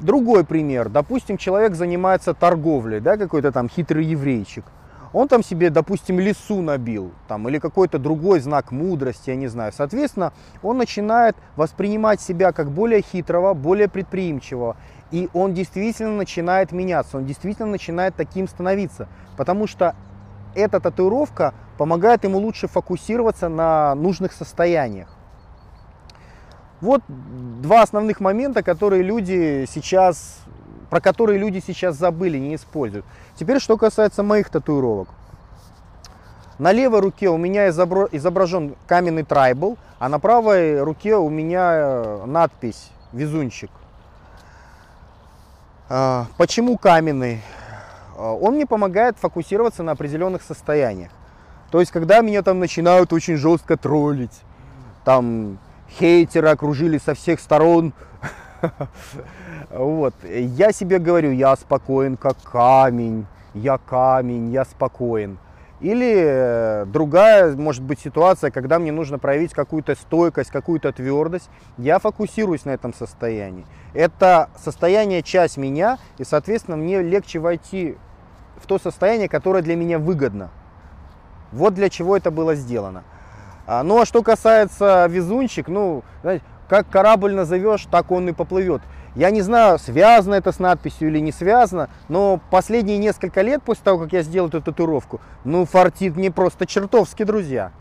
[0.00, 0.88] Другой пример.
[0.88, 4.64] Допустим, человек занимается торговлей, да, какой-то там хитрый еврейчик
[5.12, 9.72] он там себе, допустим, лесу набил, там, или какой-то другой знак мудрости, я не знаю.
[9.72, 14.76] Соответственно, он начинает воспринимать себя как более хитрого, более предприимчивого.
[15.10, 19.08] И он действительно начинает меняться, он действительно начинает таким становиться.
[19.36, 19.94] Потому что
[20.54, 25.08] эта татуировка помогает ему лучше фокусироваться на нужных состояниях.
[26.80, 30.40] Вот два основных момента, которые люди сейчас,
[30.90, 33.04] про которые люди сейчас забыли, не используют.
[33.36, 35.08] Теперь, что касается моих татуировок.
[36.58, 42.24] На левой руке у меня изображен каменный трайбл, а на правой руке у меня э,
[42.26, 43.70] надпись «Везунчик».
[45.88, 47.42] А, почему каменный?
[48.16, 51.10] А, он мне помогает фокусироваться на определенных состояниях.
[51.70, 54.42] То есть, когда меня там начинают очень жестко троллить,
[55.04, 55.58] там
[55.98, 57.92] хейтеры окружили со всех сторон,
[59.70, 65.38] вот, я себе говорю, я спокоен как камень, я камень, я спокоен.
[65.80, 72.00] Или э, другая, может быть, ситуация, когда мне нужно проявить какую-то стойкость, какую-то твердость, я
[72.00, 73.64] фокусируюсь на этом состоянии.
[73.94, 77.96] Это состояние часть меня, и, соответственно, мне легче войти
[78.60, 80.50] в то состояние, которое для меня выгодно.
[81.52, 83.04] Вот для чего это было сделано.
[83.66, 88.82] А, ну а что касается везунчик, ну, знаете, как корабль назовешь, так он и поплывет.
[89.14, 93.84] Я не знаю, связано это с надписью или не связано, но последние несколько лет после
[93.84, 97.72] того, как я сделал эту татуировку, ну, фартит мне просто чертовски, друзья.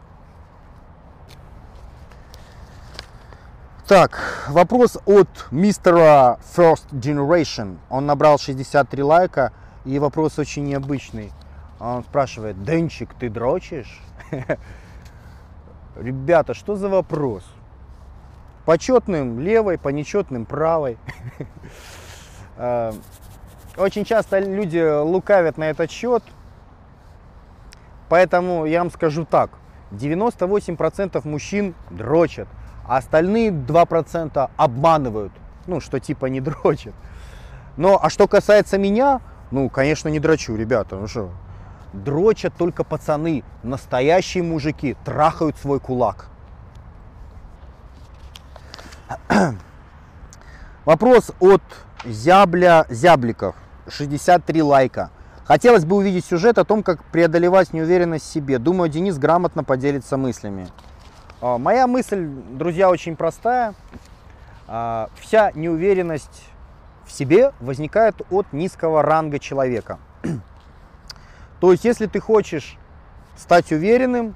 [3.87, 7.77] Так, вопрос от мистера First Generation.
[7.89, 9.53] Он набрал 63 лайка,
[9.85, 11.31] и вопрос очень необычный.
[11.79, 14.01] Он спрашивает, Денчик, ты дрочишь?
[15.95, 17.45] Ребята, что за вопрос?
[18.67, 20.97] Почетным левой, по нечетным правой.
[22.60, 22.91] Э,
[23.77, 26.23] очень часто люди лукавят на этот счет,
[28.10, 29.51] поэтому я вам скажу так.
[29.91, 32.47] 98% мужчин дрочат,
[32.88, 35.32] а остальные 2% обманывают,
[35.67, 36.95] ну, что типа не дрочат.
[37.77, 41.30] Но, а что касается меня, ну, конечно, не дрочу, ребята, ну что,
[41.93, 46.32] дрочат только пацаны, настоящие мужики трахают свой кулак.
[50.86, 51.62] Вопрос от
[52.06, 53.56] Зябля Зябликов,
[53.89, 55.12] 63 лайка.
[55.46, 58.60] Хотелось бы увидеть сюжет о том, как преодолевать неуверенность в себе.
[58.60, 60.67] Думаю, Денис грамотно поделится мыслями.
[61.39, 63.74] А, моя мысль, друзья, очень простая.
[64.67, 66.43] А, вся неуверенность
[67.06, 70.00] в себе возникает от низкого ранга человека.
[71.62, 72.78] То есть, если ты хочешь
[73.38, 74.36] стать уверенным,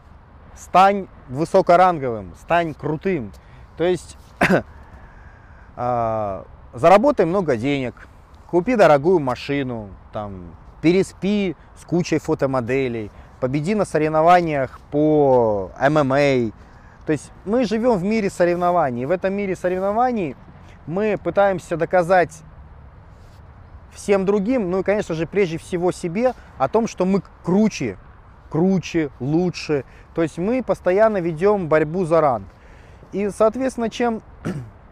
[0.56, 3.34] стань высокоранговым, стань крутым.
[3.76, 4.16] То есть,
[6.74, 8.08] заработай много денег,
[8.48, 16.52] купи дорогую машину, там, переспи с кучей фотомоделей, победи на соревнованиях по ММА.
[17.06, 19.06] То есть мы живем в мире соревнований.
[19.06, 20.36] В этом мире соревнований
[20.86, 22.42] мы пытаемся доказать
[23.92, 27.98] всем другим, ну и, конечно же, прежде всего себе, о том, что мы круче,
[28.50, 29.84] круче, лучше.
[30.14, 32.48] То есть мы постоянно ведем борьбу за ранг.
[33.12, 34.22] И, соответственно, чем,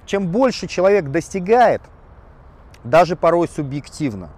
[0.05, 1.81] чем больше человек достигает,
[2.83, 4.29] даже порой субъективно,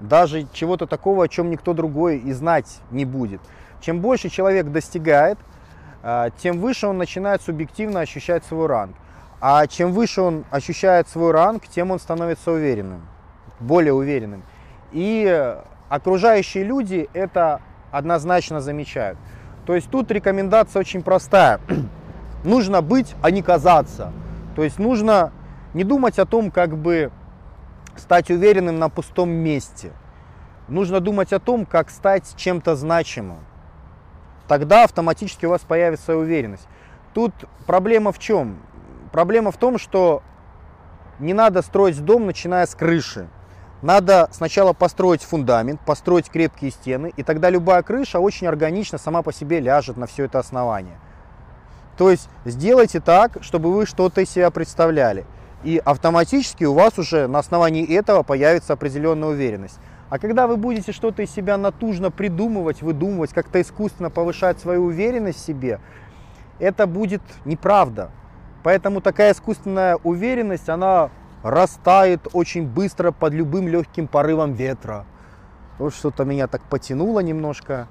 [0.00, 3.40] даже чего-то такого, о чем никто другой и знать не будет.
[3.80, 5.38] Чем больше человек достигает,
[6.02, 8.96] а, тем выше он начинает субъективно ощущать свой ранг.
[9.40, 13.08] А чем выше он ощущает свой ранг, тем он становится уверенным
[13.60, 14.42] более уверенным.
[14.92, 15.56] И
[15.88, 17.60] окружающие люди это
[17.92, 19.18] однозначно замечают.
[19.66, 21.60] То есть тут рекомендация очень простая.
[22.44, 24.12] нужно быть, а не казаться.
[24.60, 25.32] То есть нужно
[25.72, 27.10] не думать о том, как бы
[27.96, 29.90] стать уверенным на пустом месте.
[30.68, 33.38] Нужно думать о том, как стать чем-то значимым.
[34.48, 36.68] Тогда автоматически у вас появится уверенность.
[37.14, 37.32] Тут
[37.66, 38.58] проблема в чем?
[39.12, 40.22] Проблема в том, что
[41.20, 43.30] не надо строить дом, начиная с крыши.
[43.80, 49.32] Надо сначала построить фундамент, построить крепкие стены, и тогда любая крыша очень органично сама по
[49.32, 50.98] себе ляжет на все это основание.
[51.96, 55.26] То есть сделайте так, чтобы вы что-то из себя представляли.
[55.62, 59.78] И автоматически у вас уже на основании этого появится определенная уверенность.
[60.08, 65.38] А когда вы будете что-то из себя натужно придумывать, выдумывать, как-то искусственно повышать свою уверенность
[65.38, 65.78] в себе,
[66.58, 68.10] это будет неправда.
[68.62, 71.10] Поэтому такая искусственная уверенность, она
[71.42, 75.06] растает очень быстро под любым легким порывом ветра.
[75.78, 77.88] Вот что-то меня так потянуло немножко.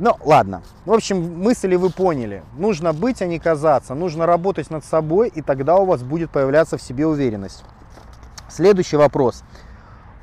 [0.00, 0.62] Ну, ладно.
[0.86, 2.42] В общем, мысли вы поняли.
[2.56, 3.94] Нужно быть, а не казаться.
[3.94, 7.62] Нужно работать над собой, и тогда у вас будет появляться в себе уверенность.
[8.48, 9.44] Следующий вопрос.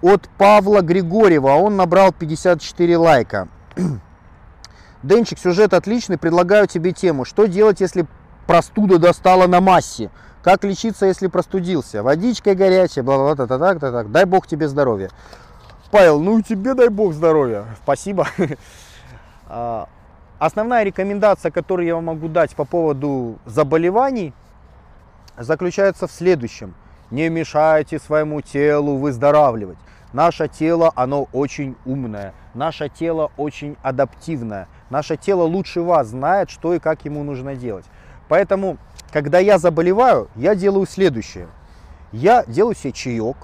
[0.02, 1.50] От Павла Григорьева.
[1.50, 3.50] Он набрал 54 лайка.
[5.04, 6.18] Денчик, сюжет отличный.
[6.18, 7.24] Предлагаю тебе тему.
[7.24, 8.08] Что делать, если
[8.48, 10.10] простуда достала на массе?
[10.42, 12.02] Как лечиться, если простудился?
[12.02, 14.12] Водичкой горячей, бла-бла-бла, так, так, так.
[14.12, 15.12] Дай бог тебе здоровья.
[15.92, 17.66] Павел, ну и тебе дай бог здоровья.
[17.84, 18.28] Спасибо.
[19.50, 19.88] А,
[20.40, 24.34] основная рекомендация, которую я вам могу дать по поводу заболеваний,
[25.38, 26.76] заключается в следующем.
[27.12, 29.78] Не мешайте своему телу выздоравливать.
[30.14, 32.34] Наше тело, оно очень умное.
[32.54, 34.68] Наше тело очень адаптивное.
[34.90, 37.86] Наше тело лучше вас знает, что и как ему нужно делать.
[38.28, 38.78] Поэтому,
[39.12, 41.48] когда я заболеваю, я делаю следующее.
[42.12, 43.38] Я делаю себе чаек,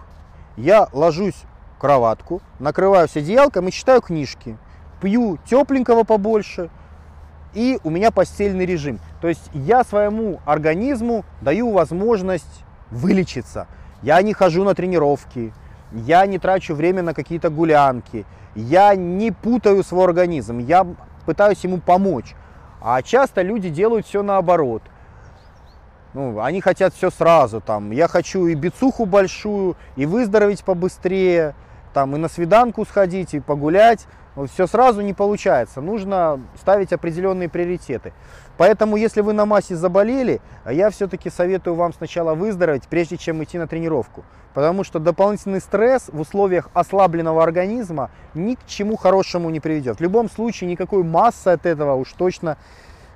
[0.55, 1.35] я ложусь
[1.75, 4.57] в кроватку, накрываюсь одеялком и читаю книжки.
[5.03, 6.69] Пью тепленького побольше,
[7.53, 9.01] и у меня постельный режим.
[9.19, 13.67] То есть я своему организму даю возможность вылечиться.
[14.01, 15.53] Я не хожу на тренировки,
[15.91, 18.25] я не трачу время на какие-то гулянки,
[18.55, 20.87] я не путаю свой организм, я
[21.25, 22.33] пытаюсь ему помочь.
[22.81, 24.83] А часто люди делают все наоборот.
[26.13, 31.55] Ну, они хотят все сразу, там, я хочу и бицуху большую, и выздороветь побыстрее,
[31.93, 34.07] там, и на свиданку сходить, и погулять.
[34.51, 38.13] Все сразу не получается, нужно ставить определенные приоритеты.
[38.57, 43.59] Поэтому, если вы на массе заболели, я все-таки советую вам сначала выздороветь, прежде чем идти
[43.59, 44.23] на тренировку.
[44.53, 49.97] Потому что дополнительный стресс в условиях ослабленного организма ни к чему хорошему не приведет.
[49.97, 52.57] В любом случае, никакой массы от этого уж точно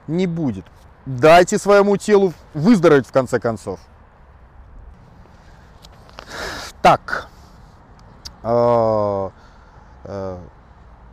[0.07, 0.65] не будет.
[1.05, 3.80] Дайте своему телу выздороветь в конце концов.
[6.82, 7.28] Так.
[8.43, 9.30] Э,
[10.03, 10.38] э,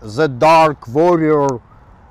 [0.05, 1.63] The Dark Warrior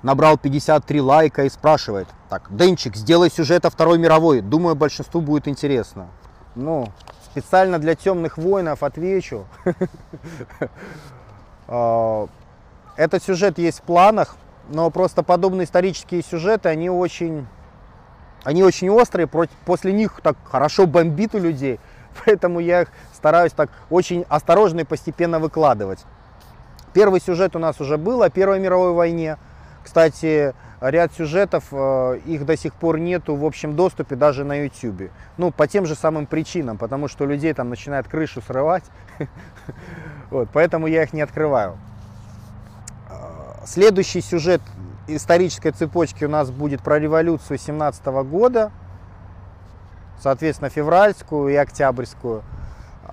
[0.01, 5.47] набрал 53 лайка и спрашивает, так, Денчик, сделай сюжет о Второй мировой, думаю, большинству будет
[5.47, 6.07] интересно.
[6.55, 6.87] Ну,
[7.23, 9.45] специально для темных воинов отвечу.
[11.65, 12.27] А,
[12.97, 14.35] этот сюжет есть в планах,
[14.67, 17.47] но просто подобные исторические сюжеты, они очень,
[18.43, 21.79] они очень острые, после них так хорошо бомбит у людей,
[22.25, 25.99] поэтому я их стараюсь так очень осторожно и постепенно выкладывать.
[26.93, 29.37] Первый сюжет у нас уже был о Первой мировой войне.
[29.83, 35.11] Кстати, ряд сюжетов, э, их до сих пор нету в общем доступе даже на YouTube.
[35.37, 38.83] Ну, по тем же самым причинам, потому что людей там начинает крышу срывать.
[40.29, 41.77] Вот, поэтому я их не открываю.
[43.07, 44.61] Э, следующий сюжет
[45.07, 48.71] исторической цепочки у нас будет про революцию 17 года.
[50.19, 52.43] Соответственно, февральскую и октябрьскую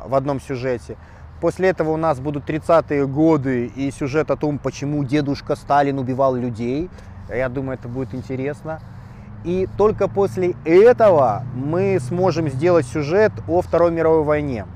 [0.02, 0.96] в одном сюжете.
[1.40, 6.34] После этого у нас будут 30-е годы и сюжет о том, почему дедушка Сталин убивал
[6.34, 6.90] людей.
[7.30, 8.80] Я думаю, это будет интересно.
[9.44, 14.66] И только после этого мы сможем сделать сюжет о Второй мировой войне.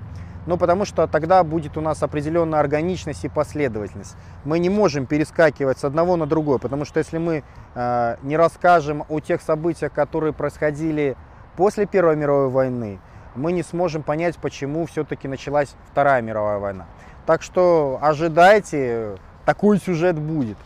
[0.47, 4.17] Ну, потому что тогда будет у нас определенная органичность и последовательность.
[4.45, 7.45] Мы не можем перескакивать с одного на другое, потому что если мы
[7.75, 11.17] э, не расскажем о тех событиях, которые происходили
[11.57, 13.01] после Первой мировой войны,
[13.35, 16.87] мы не сможем понять, почему все-таки началась Вторая мировая война.
[17.27, 20.59] Так что ожидайте, такой сюжет будет.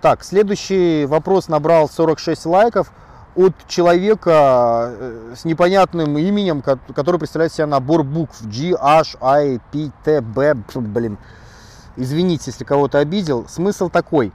[0.00, 2.92] Так, следующий вопрос набрал 46 лайков
[3.34, 9.90] от человека э, с непонятным именем, который представляет себя набор букв G, H, I, P,
[10.04, 11.18] T, B, блин.
[11.96, 13.48] Извините, если кого-то обидел.
[13.48, 14.32] Смысл такой.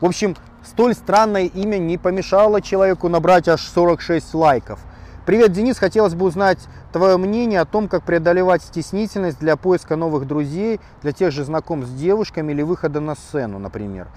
[0.00, 4.78] В общем, столь странное имя не помешало человеку набрать аж 46 лайков.
[5.24, 5.78] Привет, Денис.
[5.78, 6.58] Хотелось бы узнать
[6.92, 11.92] твое мнение о том, как преодолевать стеснительность для поиска новых друзей, для тех же знакомств
[11.92, 14.08] с девушками или выхода на сцену, например.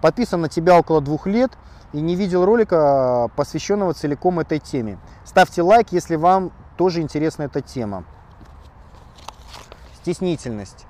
[0.00, 1.50] Подписан на тебя около двух лет
[1.92, 4.98] и не видел ролика, посвященного целиком этой теме.
[5.24, 8.04] Ставьте лайк, если вам тоже интересна эта тема.
[9.96, 10.86] Стеснительность.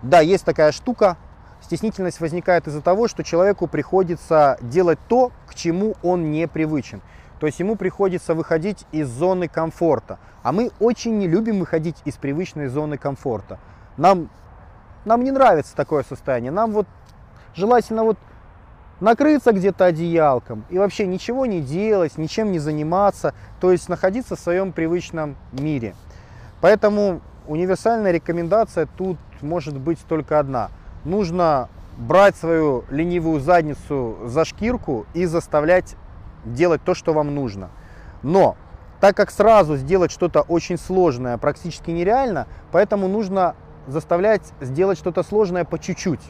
[0.00, 1.18] Да, есть такая штука.
[1.60, 7.02] Стеснительность возникает из-за того, что человеку приходится делать то, к чему он не привычен.
[7.40, 10.18] То есть ему приходится выходить из зоны комфорта.
[10.42, 13.58] А мы очень не любим выходить из привычной зоны комфорта.
[13.96, 14.28] Нам,
[15.06, 16.52] нам не нравится такое состояние.
[16.52, 16.86] Нам вот
[17.54, 18.18] желательно вот
[19.00, 24.40] накрыться где-то одеялком и вообще ничего не делать, ничем не заниматься, то есть находиться в
[24.40, 25.94] своем привычном мире.
[26.60, 30.68] Поэтому универсальная рекомендация тут может быть только одна.
[31.04, 35.96] Нужно брать свою ленивую задницу за шкирку и заставлять
[36.44, 37.70] делать то, что вам нужно.
[38.22, 38.56] Но
[39.00, 43.54] так как сразу сделать что-то очень сложное практически нереально, поэтому нужно
[43.86, 46.20] заставлять сделать что-то сложное по чуть-чуть.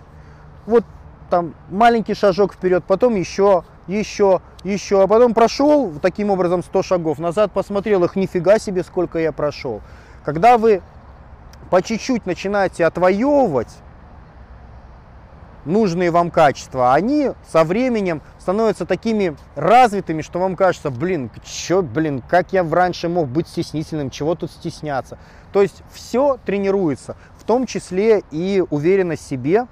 [0.66, 0.84] Вот
[1.30, 7.18] там маленький шажок вперед, потом еще, еще, еще, а потом прошел таким образом 100 шагов,
[7.18, 9.80] назад посмотрел их, нифига себе, сколько я прошел.
[10.24, 10.82] Когда вы
[11.70, 13.74] по чуть-чуть начинаете отвоевывать
[15.64, 22.22] нужные вам качества, они со временем становятся такими развитыми, что вам кажется, блин, чё, блин,
[22.28, 25.18] как я раньше мог быть стеснительным, чего тут стесняться.
[25.52, 29.66] То есть все тренируется, в том числе и уверенность в себе,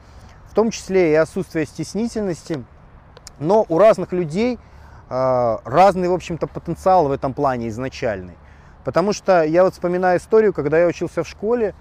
[0.58, 2.64] том числе и отсутствие стеснительности.
[3.38, 4.58] Но у разных людей
[5.08, 8.36] э, разный, в общем-то, потенциал в этом плане изначальный.
[8.84, 11.76] Потому что я вот вспоминаю историю, когда я учился в школе,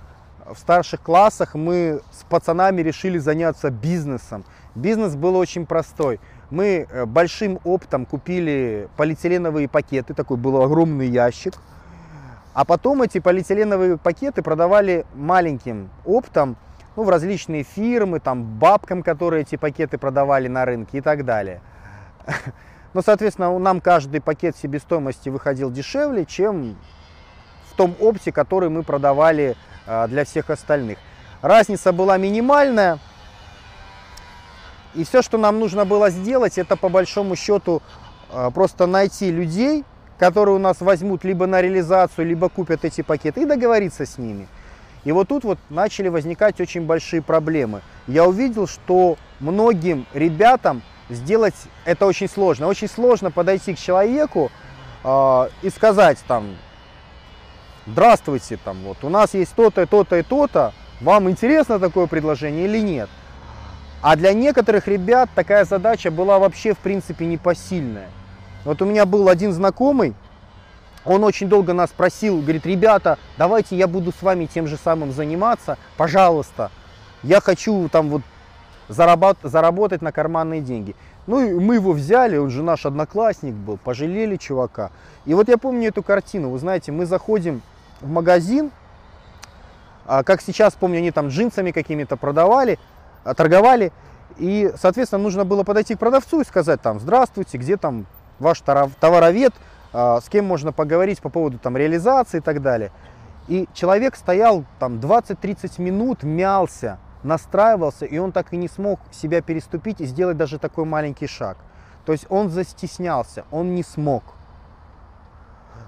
[0.54, 4.46] в старших классах мы с пацанами решили заняться бизнесом.
[4.76, 6.20] Бизнес был очень простой.
[6.50, 11.56] Мы э, большим оптом купили полиэтиленовые пакеты, такой был огромный ящик.
[12.54, 16.58] А потом эти полиэтиленовые пакеты продавали маленьким оптом
[16.96, 21.62] ну, в различные фирмы, там, бабкам, которые эти пакеты продавали на рынке и так далее.
[22.94, 26.78] Но, соответственно, нам каждый пакет себестоимости выходил дешевле, чем
[27.72, 29.56] в том опте, который мы продавали
[30.08, 30.98] для всех остальных.
[31.42, 33.00] Разница была минимальная.
[34.96, 37.84] И все, что нам нужно было сделать, это по большому счету
[38.32, 39.86] а, просто найти людей,
[40.18, 44.48] которые у нас возьмут либо на реализацию, либо купят эти пакеты и договориться с ними.
[45.04, 47.82] И вот тут вот начали возникать очень большие проблемы.
[48.08, 52.68] Я увидел, что многим ребятам сделать это очень сложно.
[52.68, 54.52] Очень сложно подойти к человеку
[55.04, 56.58] э, и сказать там,
[57.88, 62.80] здравствуйте, там вот у нас есть то-то, то-то и то-то, вам интересно такое предложение или
[62.80, 63.10] нет?
[64.02, 68.10] А для некоторых ребят такая задача была вообще в принципе непосильная.
[68.64, 70.14] Вот у меня был один знакомый,
[71.06, 75.12] он очень долго нас просил, говорит, ребята, давайте я буду с вами тем же самым
[75.12, 76.70] заниматься, пожалуйста.
[77.24, 78.22] Я хочу там вот
[78.90, 80.96] заработ, заработать на карманные деньги.
[81.26, 84.92] Ну и мы его взяли, он же наш одноклассник был, пожалели чувака.
[85.26, 87.62] И вот я помню эту картину, вы знаете, мы заходим
[88.02, 88.72] в магазин,
[90.06, 92.80] а, как сейчас помню, они там джинсами какими-то продавали,
[93.24, 93.92] а, торговали,
[94.38, 98.06] и, соответственно, нужно было подойти к продавцу и сказать там, здравствуйте, где там
[98.40, 99.54] ваш товаровед,
[99.94, 102.92] а, с кем можно поговорить по поводу там, реализации и так далее.
[103.48, 109.42] И человек стоял там 20-30 минут, мялся, настраивался, и он так и не смог себя
[109.42, 111.58] переступить и сделать даже такой маленький шаг.
[112.06, 114.24] То есть он застеснялся, он не смог.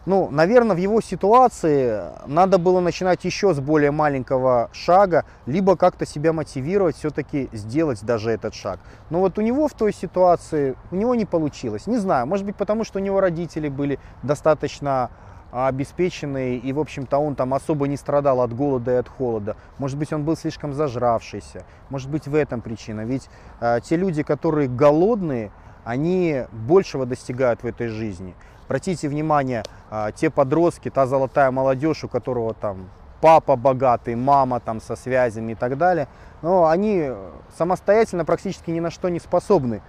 [0.10, 6.08] Ну, наверное, в его ситуации надо было начинать еще с более маленького шага, либо как-то
[6.08, 8.80] себя мотивировать, все-таки сделать даже этот шаг.
[9.12, 11.86] Но вот у него в той ситуации, у него не получилось.
[11.86, 15.12] Не знаю, может быть потому, что у него родители были достаточно
[15.52, 19.58] обеспеченные, и, в общем-то, он там особо не страдал от голода и от холода.
[19.78, 21.66] Может быть, он был слишком зажравшийся.
[21.92, 23.02] Может быть, в этом причина.
[23.02, 23.30] Ведь
[23.62, 25.52] э, те люди, которые голодные,
[25.84, 28.34] они большего достигают в этой жизни.
[28.70, 32.88] Обратите внимание, а, те подростки, та золотая молодежь, у которого там
[33.20, 36.08] папа богатый, мама там со связями и так далее,
[36.44, 37.10] но они
[37.58, 39.82] самостоятельно практически ни на что не способны,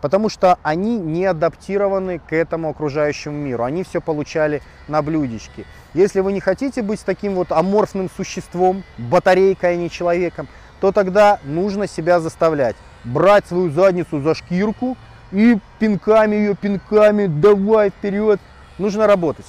[0.00, 5.64] потому что они не адаптированы к этому окружающему миру, они все получали на блюдечке.
[5.92, 10.46] Если вы не хотите быть таким вот аморфным существом, батарейкой, а не человеком,
[10.80, 14.96] то тогда нужно себя заставлять, брать свою задницу за шкирку,
[15.32, 18.40] и пинками ее, пинками, давай вперед.
[18.78, 19.46] Нужно работать.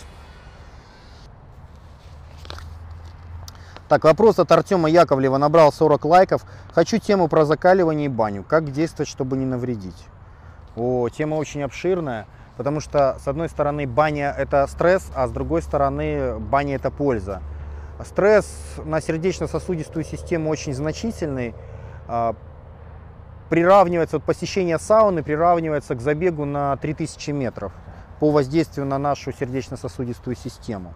[3.89, 6.45] Так, вопрос от Артема Яковлева набрал 40 лайков.
[6.73, 8.45] Хочу тему про закаливание и баню.
[8.47, 10.05] Как действовать, чтобы не навредить?
[10.75, 15.63] О, тема очень обширная, потому что с одной стороны баня это стресс, а с другой
[15.63, 17.41] стороны баня это польза.
[18.05, 18.47] Стресс
[18.85, 21.55] на сердечно-сосудистую систему очень значительный,
[22.07, 22.35] а,
[23.49, 27.73] приравнивается, вот посещение сауны приравнивается к забегу на 3000 метров
[28.19, 30.93] по воздействию на нашу сердечно-сосудистую систему.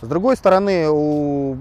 [0.00, 1.56] С другой стороны, у,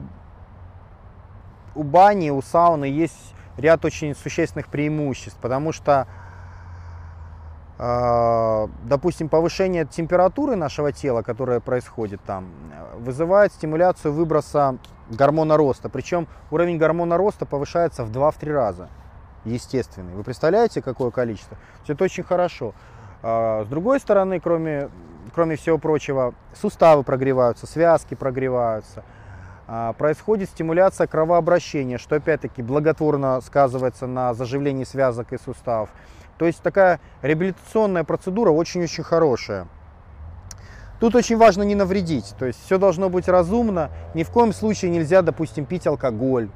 [1.76, 6.08] у бани, у сауны есть ряд очень существенных преимуществ, потому что,
[7.78, 12.50] э, допустим, повышение температуры нашего тела, которое происходит там,
[12.98, 14.78] вызывает стимуляцию выброса
[15.10, 15.90] гормона роста.
[15.90, 18.90] Причем уровень гормона роста повышается в 2-3 раза
[19.46, 20.14] естественный.
[20.14, 21.58] Вы представляете, какое количество?
[21.88, 22.74] Это очень хорошо.
[23.24, 24.90] А, с другой стороны, кроме,
[25.34, 29.04] кроме всего прочего, суставы прогреваются, связки прогреваются.
[29.68, 35.90] А, происходит стимуляция кровообращения, что опять-таки благотворно сказывается на заживлении связок и суставов.
[36.38, 39.68] То есть такая реабилитационная процедура очень-очень хорошая.
[41.00, 44.92] Тут очень важно не навредить, то есть все должно быть разумно, ни в коем случае
[44.92, 46.50] нельзя, допустим, пить алкоголь,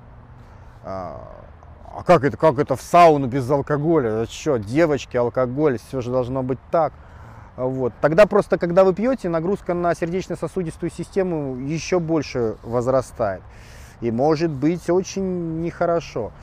[1.96, 4.24] а, как это, как это в сауну без алкоголя?
[4.24, 6.92] Это что, девочки, алкоголь, все же должно быть так.
[7.56, 7.94] Вот.
[8.02, 13.42] Тогда просто, когда вы пьете, нагрузка на сердечно-сосудистую систему еще больше возрастает.
[14.02, 16.34] И может быть очень нехорошо.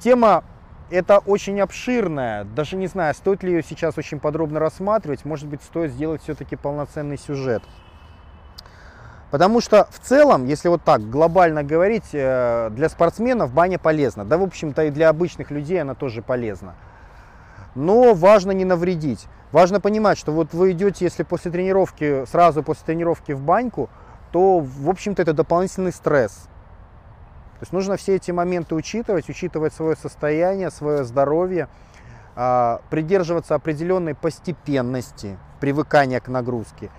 [0.00, 0.42] Тема
[0.90, 5.62] это очень обширная, даже не знаю, стоит ли ее сейчас очень подробно рассматривать, может быть,
[5.62, 7.62] стоит сделать все-таки полноценный сюжет.
[9.30, 14.24] Потому что в целом, если вот так глобально говорить, э, для спортсменов баня полезна.
[14.24, 16.74] Да, в общем-то, и для обычных людей она тоже полезна.
[17.74, 19.26] Но важно не навредить.
[19.52, 23.90] Важно понимать, что вот вы идете, если после тренировки, сразу после тренировки в баньку,
[24.32, 26.48] то, в общем-то, это дополнительный стресс.
[27.58, 31.68] То есть нужно все эти моменты учитывать, учитывать свое состояние, свое здоровье,
[32.36, 36.90] а, придерживаться определенной постепенности привыкания к нагрузке.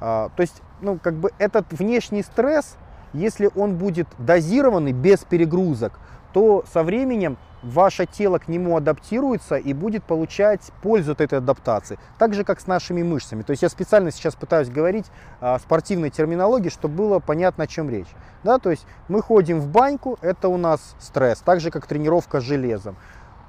[0.00, 2.76] А, то есть, ну, как бы этот внешний стресс,
[3.12, 5.98] если он будет дозированный, без перегрузок,
[6.32, 11.98] то со временем ваше тело к нему адаптируется и будет получать пользу от этой адаптации.
[12.18, 13.42] Так же, как с нашими мышцами.
[13.42, 15.06] То есть я специально сейчас пытаюсь говорить
[15.40, 18.08] о спортивной терминологии, чтобы было понятно, о чем речь.
[18.42, 22.40] Да, то есть мы ходим в баньку, это у нас стресс, так же, как тренировка
[22.40, 22.96] с железом.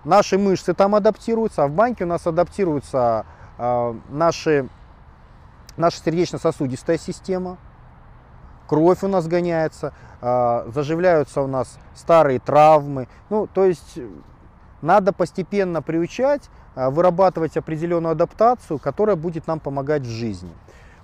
[0.04, 3.26] Наши мышцы там адаптируются, а в баньке у нас адаптируются
[3.58, 4.68] э, наши,
[5.78, 7.58] наша сердечно-сосудистая система,
[8.68, 13.08] кровь у нас гоняется, э, заживляются у нас старые травмы.
[13.30, 14.00] Ну, то есть
[14.82, 20.52] надо постепенно приучать, э, вырабатывать определенную адаптацию, которая будет нам помогать в жизни.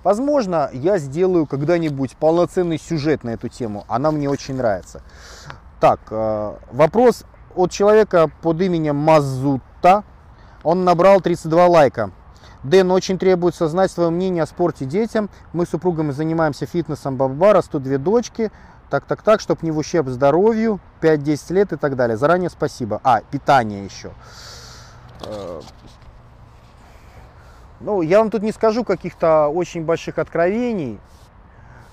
[0.03, 3.83] Возможно, я сделаю когда-нибудь полноценный сюжет на эту тему.
[3.87, 5.01] Она мне очень нравится.
[5.81, 5.99] Так,
[6.71, 7.25] вопрос
[7.57, 10.03] от человека под именем Мазута.
[10.63, 12.11] Он набрал 32 лайка.
[12.63, 15.29] Дэн, очень требуется знать свое мнение о спорте детям.
[15.53, 18.51] Мы с супругами занимаемся фитнесом баба, растут две дочки.
[18.89, 22.17] Так, так, так, чтобы не в ущерб здоровью, 5-10 лет и так далее.
[22.17, 23.01] Заранее спасибо.
[23.03, 24.11] А, питание еще.
[25.21, 25.61] Э,
[27.81, 30.99] ну, я вам тут не скажу каких-то очень больших откровений.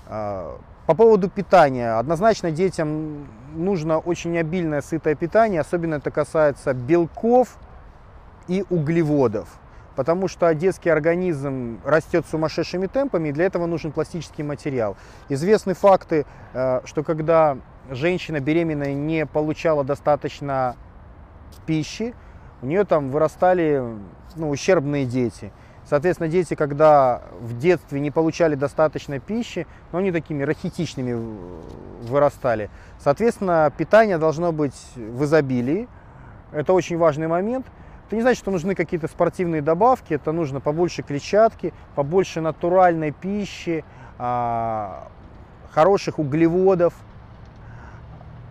[0.07, 0.55] Э,
[0.85, 1.97] по поводу питания.
[1.97, 7.57] Однозначно детям нужно очень обильное сытое питание, особенно это касается белков
[8.47, 9.49] и углеводов.
[9.95, 14.97] Потому что детский организм растет сумасшедшими темпами, и для этого нужен пластический материал.
[15.29, 17.57] Известны факты, э, что когда
[17.89, 20.75] женщина беременная не получала достаточно
[21.65, 22.13] пищи,
[22.61, 23.83] у нее там вырастали
[24.35, 25.51] ну, ущербные дети–
[25.87, 31.37] Соответственно, дети, когда в детстве не получали достаточно пищи, но они такими рахитичными
[32.01, 32.71] вырастали.
[32.99, 35.87] Соответственно, питание должно быть в изобилии.
[36.51, 37.67] Это очень важный момент.
[38.15, 43.83] Не значит, что нужны какие-то спортивные добавки, это нужно побольше клетчатки, побольше натуральной пищи,
[44.17, 45.09] а,
[45.71, 46.93] хороших углеводов,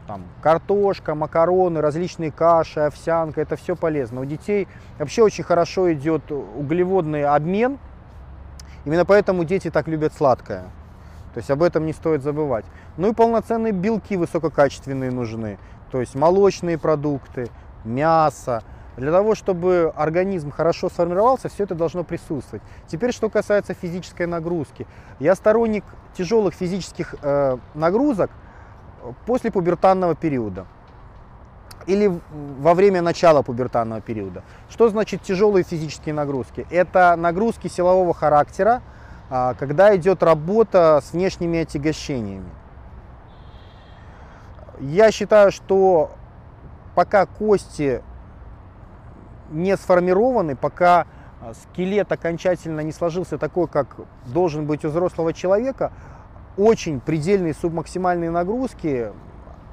[0.06, 4.20] там, картошка, макароны, различные каши, овсянка, это все полезно.
[4.20, 7.78] У детей вообще очень хорошо идет углеводный обмен,
[8.84, 10.64] именно поэтому дети так любят сладкое.
[11.32, 12.66] То есть об этом не стоит забывать.
[12.98, 15.58] Ну и полноценные белки высококачественные нужны,
[15.90, 17.48] то есть молочные продукты,
[17.82, 18.62] мясо.
[18.96, 22.62] Для того, чтобы организм хорошо сформировался, все это должно присутствовать.
[22.86, 24.86] Теперь, что касается физической нагрузки.
[25.18, 25.84] Я сторонник
[26.16, 28.30] тяжелых физических э, нагрузок,
[29.26, 30.66] после пубертанного периода
[31.86, 34.42] или во время начала пубертанного периода.
[34.70, 36.66] Что значит тяжелые физические нагрузки?
[36.70, 38.82] Это нагрузки силового характера,
[39.28, 42.48] а, когда идет работа с внешними отягощениями.
[44.80, 46.12] Я считаю, что
[46.94, 48.02] пока кости
[49.54, 51.06] не сформированы, пока
[51.40, 53.96] а, скелет окончательно не сложился такой, как
[54.26, 55.92] должен быть у взрослого человека,
[56.56, 59.10] очень предельные субмаксимальные нагрузки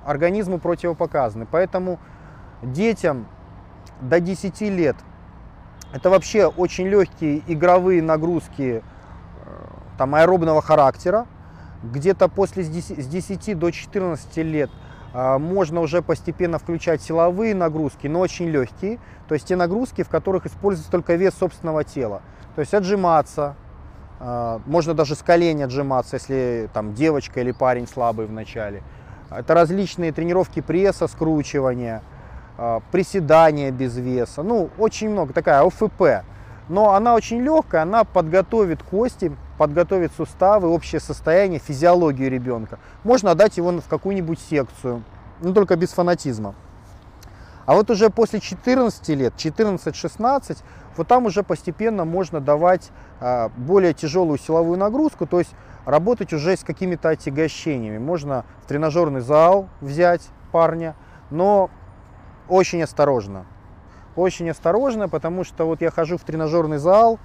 [0.05, 1.47] организму противопоказаны.
[1.49, 1.99] Поэтому
[2.63, 3.27] детям
[4.01, 4.95] до 10 лет
[5.93, 8.82] это вообще очень легкие игровые нагрузки э,
[9.97, 11.27] там, аэробного характера.
[11.84, 14.69] Где-то после с 10 до 14 лет
[15.14, 18.99] можно уже постепенно включать силовые нагрузки, но очень легкие.
[19.28, 22.22] То есть те нагрузки, в которых используется только вес собственного тела.
[22.55, 23.55] То есть отжиматься,
[24.24, 28.84] а, можно даже с колени отжиматься, если там девочка или парень слабый в начале.
[29.32, 32.03] Это различные тренировки пресса, скручивания,
[32.57, 34.43] а, приседания без веса.
[34.43, 36.24] Ну, очень много, такая ОФП.
[36.72, 42.80] Но она очень легкая, она подготовит кости, подготовит суставы, общее состояние, физиологию ребенка.
[43.03, 45.03] Можно отдать его в какую-нибудь секцию,
[45.41, 46.55] но только без фанатизма.
[47.65, 50.59] А вот уже после 14 лет, 14-16,
[50.95, 55.51] вот там уже постепенно можно давать а, более тяжелую силовую нагрузку, то есть
[55.84, 57.97] работать уже с какими-то отягощениями.
[57.97, 60.22] Можно в тренажерный зал взять
[60.53, 60.95] парня,
[61.32, 61.69] но
[62.47, 63.45] очень осторожно.
[64.22, 67.17] Очень осторожно, потому что вот я хожу в тренажерный зал,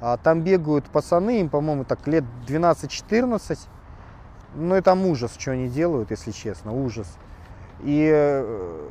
[0.00, 3.58] а, там бегают пацаны, им, по-моему, так лет 12-14,
[4.54, 7.08] ну и там ужас, что они делают, если честно, ужас.
[7.82, 8.88] И э,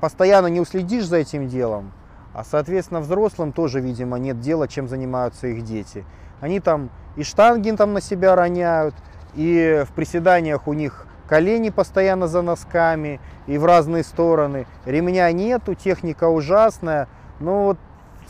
[0.00, 1.92] постоянно не уследишь за этим делом,
[2.34, 6.04] а, соответственно, взрослым тоже, видимо, нет дела, чем занимаются их дети.
[6.40, 8.94] Они там и штанги там на себя роняют,
[9.34, 14.66] и в приседаниях у них колени постоянно за носками и в разные стороны.
[14.84, 17.08] Ремня нету, техника ужасная.
[17.40, 17.78] Но вот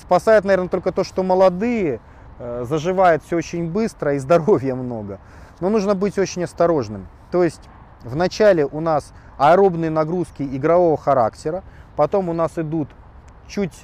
[0.01, 2.01] спасает, наверное, только то, что молодые,
[2.39, 5.19] э, заживает все очень быстро и здоровья много.
[5.61, 7.09] Но нужно быть очень осторожным.
[7.31, 7.63] То есть
[8.03, 11.63] вначале у нас аэробные нагрузки игрового характера,
[11.97, 12.89] потом у нас идут
[13.49, 13.75] чуть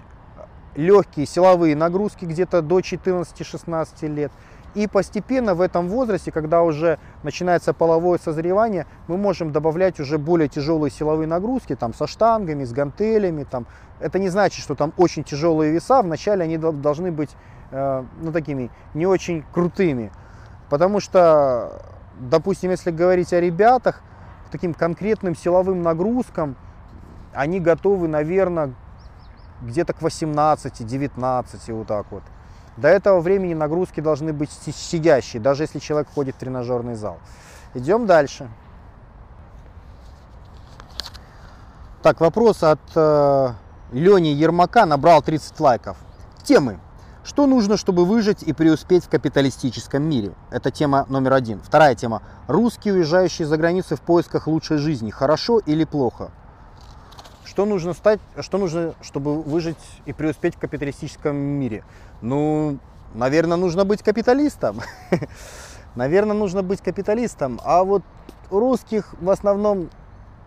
[0.79, 4.33] легкие силовые нагрузки где-то до 14-16 лет.
[4.75, 10.49] И постепенно в этом возрасте, когда уже начинается половое созревание, мы можем добавлять уже более
[10.49, 13.45] тяжелые силовые нагрузки, там со штангами, с гантелями.
[13.45, 13.67] Там.
[13.99, 17.31] Это не значит, что там очень тяжелые веса, вначале они должны быть
[17.71, 20.13] э, ну, такими не очень крутыми.
[20.69, 21.83] Потому что,
[22.21, 24.03] допустим, если говорить о ребятах,
[24.49, 26.57] к таким конкретным силовым нагрузкам,
[27.35, 28.75] они готовы, наверное,
[29.63, 32.23] где-то к 18-19, вот так вот.
[32.81, 37.19] До этого времени нагрузки должны быть сидящие, даже если человек ходит в тренажерный зал.
[37.75, 38.49] Идем дальше.
[42.03, 43.49] Так, вопрос от э,
[43.91, 45.97] Лени Ермака набрал 30 лайков.
[46.45, 46.79] Темы.
[47.25, 50.33] Что нужно, чтобы выжить и преуспеть в капиталистическом мире?
[50.51, 51.61] Это тема номер один.
[51.61, 52.23] Вторая тема.
[52.47, 55.11] Русские, уезжающие за границу в поисках лучшей жизни.
[55.11, 56.31] Хорошо или плохо?
[57.59, 61.83] Что нужно стать, что нужно, чтобы выжить и преуспеть в капиталистическом мире?
[62.23, 62.79] Ну,
[63.15, 64.81] наверное, нужно быть капиталистом.
[65.97, 67.61] Наверное, нужно быть капиталистом.
[67.65, 68.05] А вот
[68.49, 69.91] русских в основном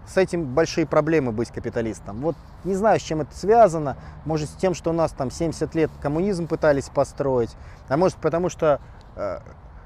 [0.07, 2.21] с этим большие проблемы быть капиталистом.
[2.21, 3.97] Вот не знаю, с чем это связано.
[4.23, 7.53] Может, с тем, что у нас там 70 лет коммунизм пытались построить.
[7.89, 8.79] А может, потому что
[9.17, 9.39] э,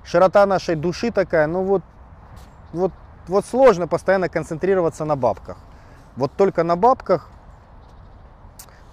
[0.03, 1.81] широта нашей души такая, ну вот,
[2.71, 2.91] вот,
[3.27, 5.57] вот сложно постоянно концентрироваться на бабках
[6.15, 7.29] вот только на бабках.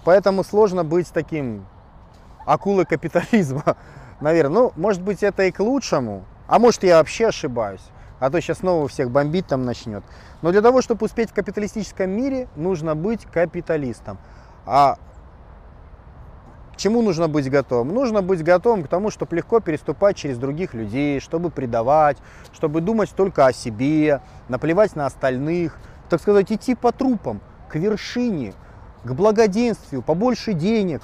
[0.05, 1.65] Поэтому сложно быть таким
[2.45, 3.77] акулой капитализма,
[4.21, 4.63] наверное.
[4.63, 6.25] Ну, может быть, это и к лучшему.
[6.49, 7.83] А может, я вообще ошибаюсь.
[8.19, 10.05] А то сейчас снова всех бомбить там начнет.
[10.43, 14.19] Но для того, чтобы успеть в капиталистическом мире, нужно быть капиталистом.
[14.65, 14.97] А
[16.77, 17.89] чему нужно быть готовым?
[17.95, 22.17] Нужно быть готовым к тому, чтобы легко переступать через других людей, чтобы предавать,
[22.53, 25.79] чтобы думать только о себе, наплевать на остальных–
[26.13, 27.41] так сказать, идти по трупам,
[27.71, 28.53] к вершине,
[29.03, 31.01] к благоденствию, побольше денег.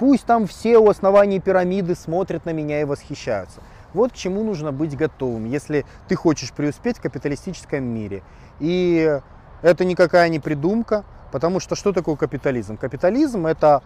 [0.00, 3.60] Пусть там все у основания пирамиды смотрят на меня и восхищаются.
[3.94, 8.24] Вот к чему нужно быть готовым, если ты хочешь преуспеть в капиталистическом мире.
[8.58, 9.20] И
[9.62, 12.76] это никакая не придумка, потому что что такое капитализм?
[12.76, 13.84] Капитализм это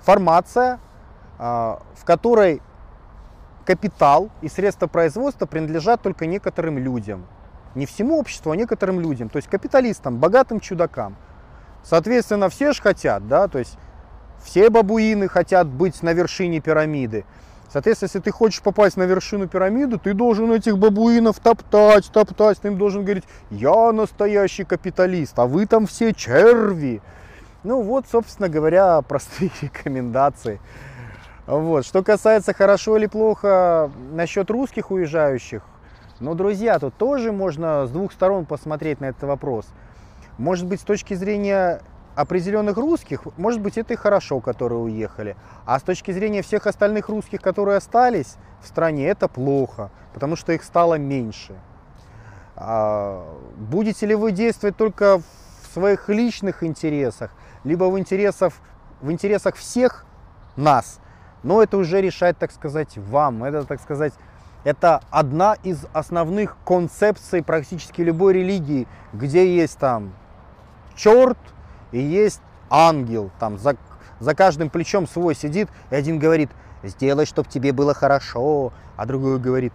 [0.00, 0.80] формация,
[1.38, 2.62] а, в которой
[3.66, 7.26] капитал и средства производства принадлежат только некоторым людям
[7.74, 11.16] не всему обществу, а некоторым людям, то есть капиталистам, богатым чудакам.
[11.82, 13.76] Соответственно, все же хотят, да, то есть
[14.44, 17.24] все бабуины хотят быть на вершине пирамиды.
[17.72, 22.58] Соответственно, если ты хочешь попасть на вершину пирамиды, ты должен этих бабуинов топтать, топтать.
[22.58, 27.00] Ты им должен говорить, я настоящий капиталист, а вы там все черви.
[27.64, 30.60] Ну вот, собственно говоря, простые рекомендации.
[31.46, 31.86] Вот.
[31.86, 35.62] Что касается хорошо или плохо насчет русских уезжающих,
[36.22, 39.66] но, друзья, тут тоже можно с двух сторон посмотреть на этот вопрос.
[40.38, 41.80] Может быть, с точки зрения
[42.14, 45.36] определенных русских, может быть, это и хорошо, которые уехали.
[45.66, 50.52] А с точки зрения всех остальных русских, которые остались в стране, это плохо, потому что
[50.52, 51.54] их стало меньше.
[52.54, 57.32] А будете ли вы действовать только в своих личных интересах,
[57.64, 58.52] либо в интересах,
[59.00, 60.06] в интересах всех
[60.54, 61.00] нас,
[61.42, 63.42] но это уже решать, так сказать, вам.
[63.42, 64.12] Это, так сказать,
[64.64, 70.14] это одна из основных концепций практически любой религии, где есть там
[70.94, 71.38] черт
[71.90, 72.40] и есть
[72.70, 73.30] ангел.
[73.38, 73.76] Там за,
[74.20, 76.50] за каждым плечом свой сидит, и один говорит,
[76.82, 79.72] сделай, чтобы тебе было хорошо, а другой говорит,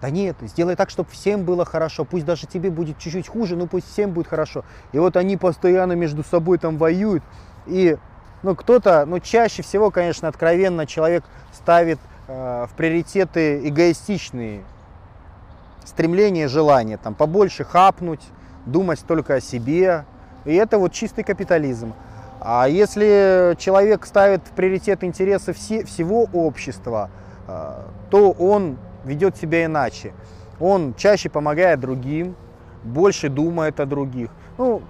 [0.00, 3.66] да нет, сделай так, чтобы всем было хорошо, пусть даже тебе будет чуть-чуть хуже, но
[3.66, 4.64] пусть всем будет хорошо.
[4.90, 7.22] И вот они постоянно между собой там воюют,
[7.66, 7.96] и
[8.42, 12.00] ну, кто-то, ну, чаще всего, конечно, откровенно человек ставит
[12.32, 14.62] в приоритеты эгоистичные
[15.84, 18.22] стремления, желания, там побольше хапнуть,
[18.66, 20.04] думать только о себе.
[20.44, 21.94] И это вот чистый капитализм.
[22.40, 27.10] А если человек ставит в приоритет интересы все, всего общества,
[27.46, 30.12] э, то он ведет себя иначе.
[30.58, 32.34] Он чаще помогает другим,
[32.82, 34.30] больше думает о других.
[34.58, 34.82] Ну,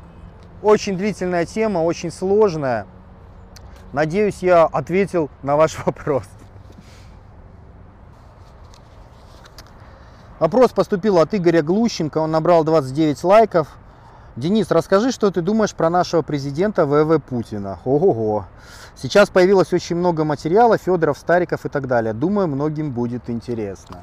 [0.62, 2.86] очень длительная тема, очень сложная.
[3.92, 6.24] Надеюсь, я ответил на ваш вопрос.
[10.42, 13.68] Вопрос поступил от Игоря Глущенко, он набрал 29 лайков.
[14.34, 17.78] Денис, расскажи, что ты думаешь про нашего президента ВВ Путина.
[17.84, 18.46] Ого-го.
[18.96, 22.12] Сейчас появилось очень много материала, Федоров, Стариков и так далее.
[22.12, 24.02] Думаю, многим будет интересно.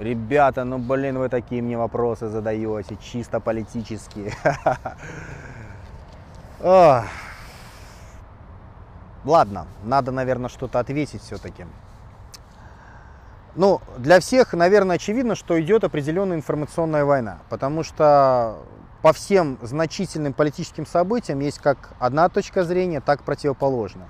[0.00, 4.34] Ребята, ну блин, вы такие мне вопросы задаете, чисто политические.
[9.24, 11.64] Ладно, надо, наверное, что-то ответить все-таки.
[13.56, 18.58] Ну, для всех, наверное, очевидно, что идет определенная информационная война, потому что
[19.02, 24.08] по всем значительным политическим событиям есть как одна точка зрения, так противоположная.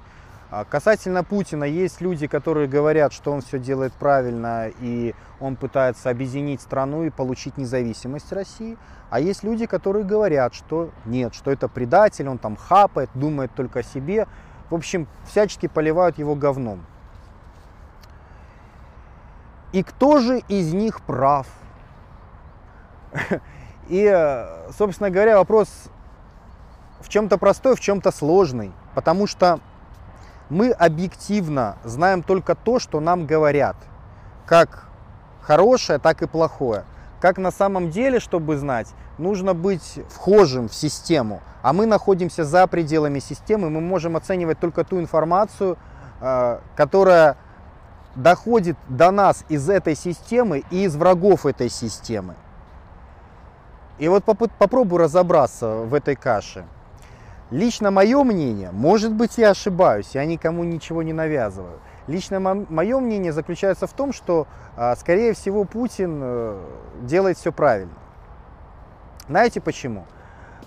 [0.50, 6.10] А касательно Путина, есть люди, которые говорят, что он все делает правильно и он пытается
[6.10, 8.76] объединить страну и получить независимость России.
[9.10, 13.78] А есть люди, которые говорят, что нет, что это предатель, он там хапает, думает только
[13.78, 14.26] о себе.
[14.70, 16.84] В общем, всячески поливают его говном.
[19.72, 21.46] И кто же из них прав?
[23.88, 24.46] И,
[24.76, 25.68] собственно говоря, вопрос
[27.00, 28.72] в чем-то простой, в чем-то сложный.
[28.94, 29.60] Потому что
[30.48, 33.76] мы объективно знаем только то, что нам говорят.
[34.46, 34.84] Как
[35.40, 36.84] хорошее, так и плохое.
[37.20, 41.40] Как на самом деле, чтобы знать, нужно быть вхожим в систему.
[41.62, 45.76] А мы находимся за пределами системы, мы можем оценивать только ту информацию,
[46.20, 47.36] э, которая
[48.14, 52.34] доходит до нас из этой системы и из врагов этой системы.
[53.98, 56.64] И вот попробую разобраться в этой каше.
[57.50, 61.80] Лично мое мнение, может быть я ошибаюсь, я никому ничего не навязываю.
[62.06, 64.46] Лично мое мнение заключается в том, что,
[64.76, 66.60] а, скорее всего, Путин э,
[67.02, 67.92] делает все правильно.
[69.28, 70.06] Знаете почему?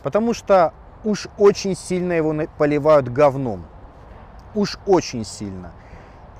[0.03, 0.73] Потому что
[1.03, 3.65] уж очень сильно его поливают говном.
[4.53, 5.71] Уж очень сильно.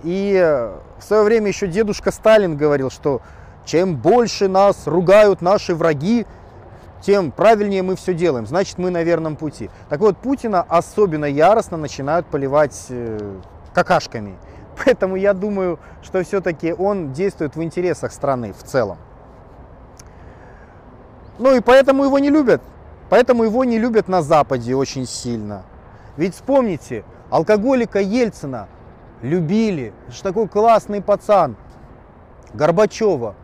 [0.04, 3.22] И э, в свое время еще дедушка Сталин говорил, что
[3.66, 6.26] чем больше нас ругают наши враги,
[7.02, 8.46] тем правильнее мы все делаем.
[8.46, 9.70] Значит, мы на верном пути.
[9.90, 13.40] Так вот, Путина особенно яростно начинают поливать э,
[13.74, 14.36] какашками.
[14.86, 18.98] Поэтому я думаю, что все-таки он действует в интересах страны в целом.
[21.40, 22.62] Ну и поэтому его не любят.
[23.10, 25.64] Поэтому его не любят на Западе очень сильно.
[26.16, 28.68] Ведь вспомните, алкоголика Ельцина
[29.24, 29.94] любили.
[30.10, 31.56] Же такой классный пацан.
[32.54, 33.36] Горбачева.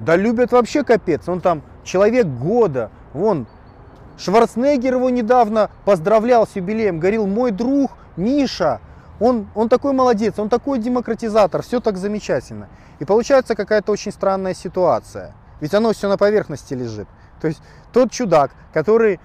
[0.00, 1.28] Да любят вообще капец.
[1.28, 2.90] Он там человек года.
[3.12, 3.46] Вон,
[4.18, 6.98] Шварценеггер его недавно поздравлял с юбилеем.
[6.98, 8.80] Говорил, мой друг Миша,
[9.18, 12.68] он, он такой молодец, он такой демократизатор, все так замечательно.
[12.98, 15.34] И получается какая-то очень странная ситуация.
[15.60, 17.08] Ведь оно все на поверхности лежит.
[17.40, 17.62] То есть
[17.92, 19.20] тот чудак, который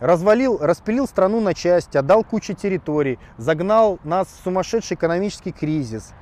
[0.00, 6.12] развалил, распилил страну на части, отдал кучу территорий, загнал нас в сумасшедший экономический кризис.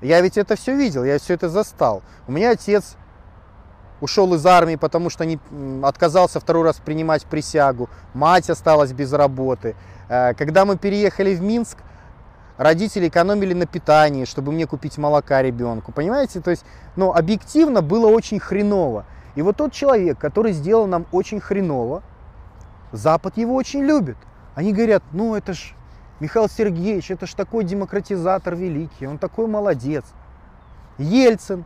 [0.00, 2.02] Я ведь это все видел, я все это застал.
[2.26, 2.96] У меня отец
[4.00, 5.38] ушел из армии, потому что не,
[5.82, 7.90] отказался второй раз принимать присягу.
[8.14, 9.74] Мать осталась без работы.
[10.08, 11.78] Э, когда мы переехали в Минск,
[12.56, 15.90] родители экономили на питании, чтобы мне купить молока ребенку.
[15.90, 16.40] Понимаете?
[16.40, 16.64] То есть,
[16.94, 19.04] ну, объективно было очень хреново.
[19.34, 22.02] И вот тот человек, который сделал нам очень хреново,
[22.92, 24.16] Запад его очень любит.
[24.54, 25.74] Они говорят, ну это ж
[26.20, 30.04] Михаил Сергеевич, это ж такой демократизатор великий, он такой молодец.
[30.98, 31.64] Ельцин.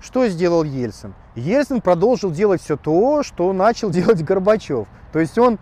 [0.00, 1.14] Что сделал Ельцин?
[1.34, 4.86] Ельцин продолжил делать все то, что начал делать Горбачев.
[5.12, 5.58] То есть он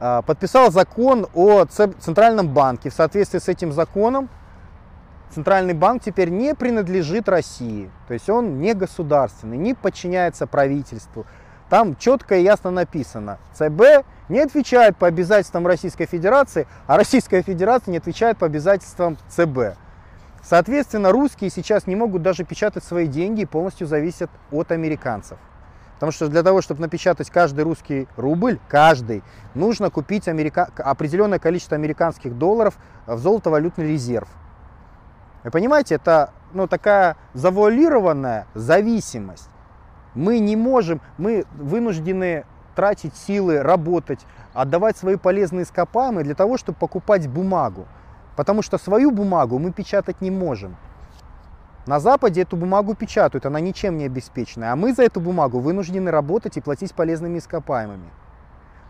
[0.00, 2.90] а, подписал закон о Центральном банке.
[2.90, 4.28] В соответствии с этим законом
[5.30, 7.90] Центральный банк теперь не принадлежит России.
[8.08, 11.26] То есть он не государственный, не подчиняется правительству.
[11.68, 17.92] Там четко и ясно написано, ЦБ не отвечает по обязательствам Российской Федерации, а Российская Федерация
[17.92, 19.76] не отвечает по обязательствам ЦБ.
[20.42, 25.38] Соответственно, русские сейчас не могут даже печатать свои деньги и полностью зависят от американцев.
[25.94, 30.68] Потому что для того, чтобы напечатать каждый русский рубль, каждый, нужно купить америка...
[30.76, 34.28] определенное количество американских долларов в золотовалютный резерв.
[35.42, 39.48] Вы понимаете, это ну, такая завуалированная зависимость.
[40.16, 42.44] Мы не можем, мы вынуждены
[42.74, 44.20] тратить силы, работать,
[44.54, 47.86] отдавать свои полезные ископаемые для того, чтобы покупать бумагу.
[48.34, 50.76] Потому что свою бумагу мы печатать не можем.
[51.86, 54.72] На Западе эту бумагу печатают, она ничем не обеспечена.
[54.72, 58.10] А мы за эту бумагу вынуждены работать и платить полезными ископаемыми.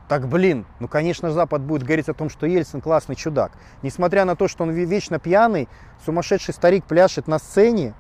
[0.09, 3.53] Так, блин, ну, конечно, Запад будет говорить о том, что Ельцин классный чудак.
[3.83, 5.69] Несмотря на то, что он вечно пьяный,
[6.05, 7.93] сумасшедший старик пляшет на сцене,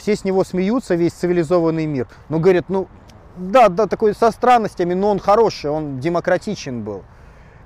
[0.00, 2.08] все с него смеются, весь цивилизованный мир.
[2.30, 2.88] Но говорят, ну,
[3.36, 7.04] да, да, такой со странностями, но он хороший, он демократичен был.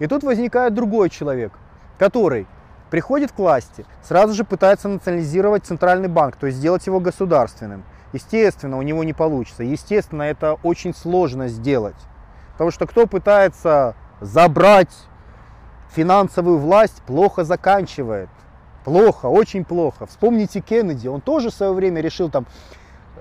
[0.00, 1.52] И тут возникает другой человек,
[1.98, 2.46] который
[2.90, 7.84] приходит к власти, сразу же пытается национализировать центральный банк, то есть сделать его государственным.
[8.12, 9.62] Естественно, у него не получится.
[9.62, 11.96] Естественно, это очень сложно сделать.
[12.52, 14.92] Потому что кто пытается забрать
[15.90, 18.28] финансовую власть, плохо заканчивает.
[18.84, 20.06] Плохо, очень плохо.
[20.06, 22.46] Вспомните Кеннеди, он тоже в свое время решил там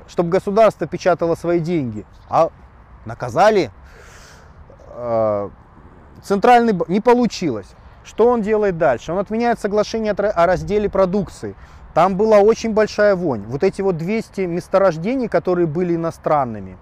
[0.07, 2.49] чтобы государство печатало свои деньги, а
[3.05, 3.71] наказали
[4.89, 5.49] э,
[6.21, 7.67] центральный не получилось.
[8.03, 9.13] Что он делает дальше?
[9.13, 11.55] Он отменяет соглашение о разделе продукции.
[11.93, 13.43] Там была очень большая вонь.
[13.43, 16.77] Вот эти вот 200 месторождений, которые были иностранными,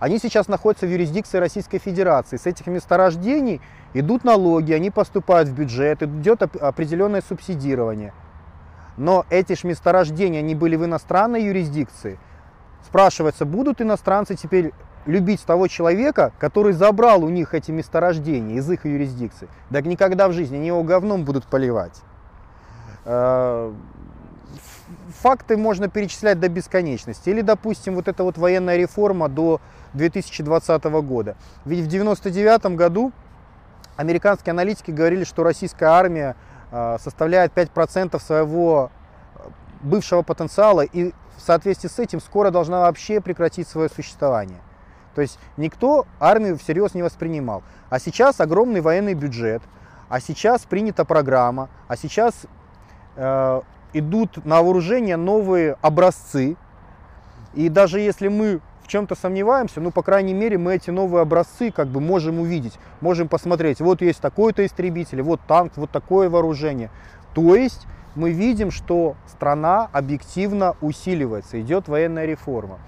[0.00, 2.36] они сейчас находятся в юрисдикции Российской Федерации.
[2.36, 3.60] С этих месторождений
[3.94, 8.12] идут налоги, они поступают в бюджет, идет определенное субсидирование.
[8.96, 12.18] Но эти же месторождения, они были в иностранной юрисдикции.
[12.84, 14.72] Спрашивается, будут иностранцы теперь
[15.06, 19.48] любить того человека, который забрал у них эти месторождения из их юрисдикции?
[19.70, 22.02] Так никогда в жизни, они его говном будут поливать.
[25.20, 27.30] Факты можно перечислять до бесконечности.
[27.30, 29.60] Или, допустим, вот эта вот военная реформа до
[29.94, 31.36] 2020 года.
[31.64, 33.12] Ведь в 1999 году
[33.96, 36.36] американские аналитики говорили, что российская армия
[36.70, 38.90] э, составляет 5% своего
[39.36, 39.48] э,
[39.82, 44.60] бывшего потенциала и в соответствии с этим скоро должна вообще прекратить свое существование.
[45.14, 47.62] То есть никто армию всерьез не воспринимал.
[47.88, 49.62] А сейчас огромный военный бюджет,
[50.08, 52.34] а сейчас принята программа, а сейчас
[53.16, 53.60] э,
[53.94, 56.56] идут на вооружение новые образцы.
[57.54, 61.70] И даже если мы в чем-то сомневаемся, ну, по крайней мере, мы эти новые образцы
[61.70, 66.90] как бы можем увидеть, можем посмотреть, вот есть такой-то истребитель, вот танк, вот такое вооружение.
[67.34, 72.78] То есть мы видим, что страна объективно усиливается, идет военная реформа.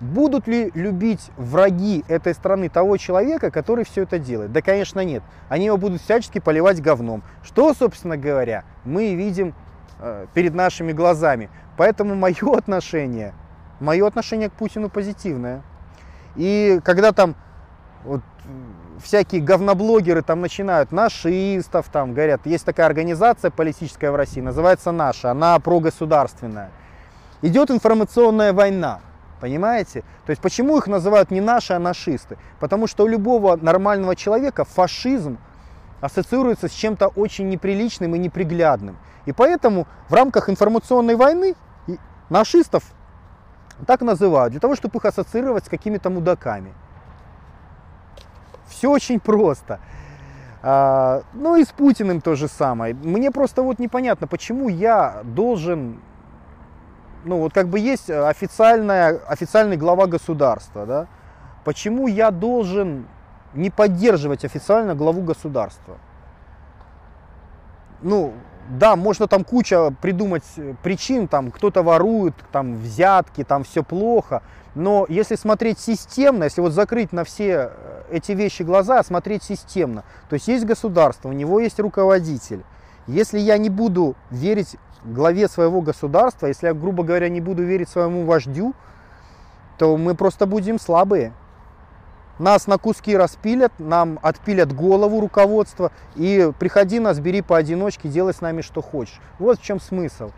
[0.00, 4.52] Будут ли любить враги этой страны того человека, который все это делает?
[4.52, 5.24] Да, конечно, нет.
[5.48, 7.24] Они его будут всячески поливать говном.
[7.42, 9.52] Что, собственно говоря, мы видим э,
[10.34, 11.50] перед нашими глазами.
[11.76, 13.34] Поэтому мое отношение,
[13.80, 15.62] мое отношение к Путину позитивное.
[16.36, 17.34] И когда там
[18.04, 18.22] вот,
[19.02, 25.30] всякие говноблогеры там начинают нашистов, там говорят, есть такая организация политическая в России, называется наша,
[25.30, 26.70] она прогосударственная.
[27.42, 29.00] Идет информационная война.
[29.40, 30.02] Понимаете?
[30.26, 32.36] То есть почему их называют не наши, а нашисты?
[32.58, 35.38] Потому что у любого нормального человека фашизм
[36.00, 38.98] ассоциируется с чем-то очень неприличным и неприглядным.
[39.26, 41.54] И поэтому в рамках информационной войны
[42.30, 42.84] нашистов
[43.86, 46.74] так называют, для того, чтобы их ассоциировать с какими-то мудаками.
[48.66, 49.80] Все очень просто.
[50.62, 52.94] А, ну и с Путиным то же самое.
[52.94, 56.00] Мне просто вот непонятно, почему я должен
[57.24, 61.06] ну вот как бы есть официальная, официальный глава государства, да,
[61.64, 63.06] почему я должен
[63.54, 65.98] не поддерживать официально главу государства?
[68.00, 68.32] Ну,
[68.68, 70.44] да, можно там куча придумать
[70.82, 74.42] причин, там кто-то ворует, там взятки, там все плохо,
[74.74, 80.04] но если смотреть системно, если вот закрыть на все э, эти вещи глаза, смотреть системно,
[80.28, 82.62] то есть есть государство, у него есть руководитель.
[83.06, 87.88] Если я не буду верить главе своего государства, если я, грубо говоря, не буду верить
[87.88, 88.74] своему вождю,
[89.78, 91.32] то мы просто будем слабые.
[92.38, 98.40] Нас на куски распилят, нам отпилят голову руководства, и приходи нас, бери поодиночке, делай с
[98.40, 99.20] нами что хочешь.
[99.38, 100.30] Вот в чем смысл.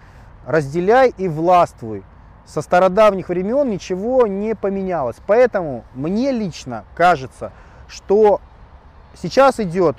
[0.47, 2.03] Разделяй и властвуй.
[2.47, 5.17] Со стародавних времен ничего не поменялось.
[5.27, 7.53] Поэтому мне лично кажется,
[7.87, 8.41] что
[9.15, 9.97] сейчас идет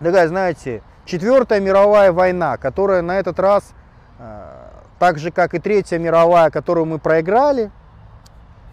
[0.00, 3.72] такая, знаете, Четвертая мировая война, которая на этот раз
[4.18, 7.70] Э, так же, как и Третья мировая, которую мы проиграли.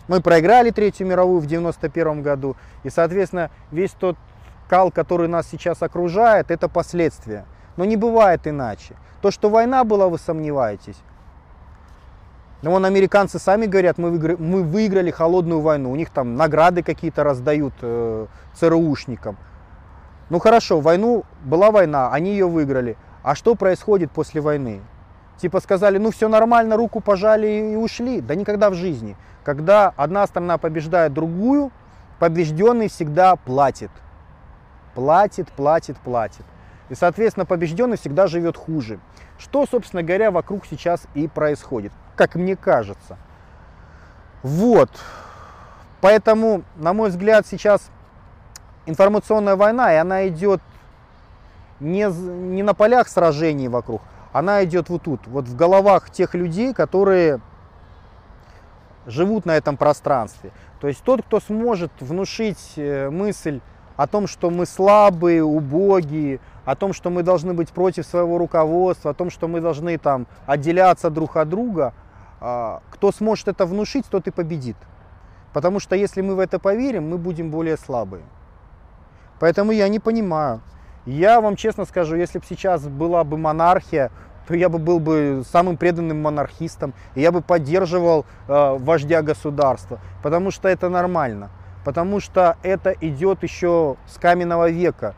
[0.07, 2.55] Мы проиграли Третью мировую в 91 году.
[2.83, 4.17] И, соответственно, весь тот
[4.67, 7.45] кал, который нас сейчас окружает, это последствия.
[7.77, 8.95] Но не бывает иначе.
[9.21, 10.97] То, что война была, вы сомневаетесь.
[12.61, 15.91] Но вон американцы сами говорят, мы выиграли, мы выиграли холодную войну.
[15.91, 19.37] У них там награды какие-то раздают э, ЦРУшникам.
[20.29, 22.97] Ну хорошо, войну, была война, они ее выиграли.
[23.21, 24.81] А что происходит после войны?
[25.37, 28.21] Типа сказали, ну все нормально, руку пожали и ушли.
[28.21, 29.17] Да никогда в жизни.
[29.43, 31.71] Когда одна страна побеждает другую,
[32.19, 33.91] побежденный всегда платит.
[34.93, 36.45] Платит, платит, платит.
[36.89, 38.99] И, соответственно, побежденный всегда живет хуже.
[39.37, 43.17] Что, собственно говоря, вокруг сейчас и происходит, как мне кажется.
[44.43, 44.89] Вот.
[45.99, 47.89] Поэтому, на мой взгляд, сейчас
[48.85, 50.61] информационная война, и она идет
[51.79, 54.01] не, не на полях сражений вокруг,
[54.35, 57.39] она идет вот тут, вот в головах тех людей, которые
[59.05, 60.51] живут на этом пространстве.
[60.81, 63.61] То есть тот, кто сможет внушить э, мысль
[63.95, 69.11] о том, что мы слабые, убогие, о том, что мы должны быть против своего руководства,
[69.11, 71.93] о том, что мы должны там отделяться друг от друга,
[72.41, 74.75] а, кто сможет это внушить, тот и победит.
[75.53, 78.23] Потому что если мы в это поверим, мы будем более слабые.
[79.39, 80.59] Поэтому я не понимаю,
[81.05, 84.11] я вам честно скажу, если бы сейчас была бы монархия,
[84.47, 89.99] то я бы был бы самым преданным монархистом, и я бы поддерживал э, вождя государства,
[90.21, 91.49] потому что это нормально,
[91.83, 95.15] потому что это идет еще с каменного века.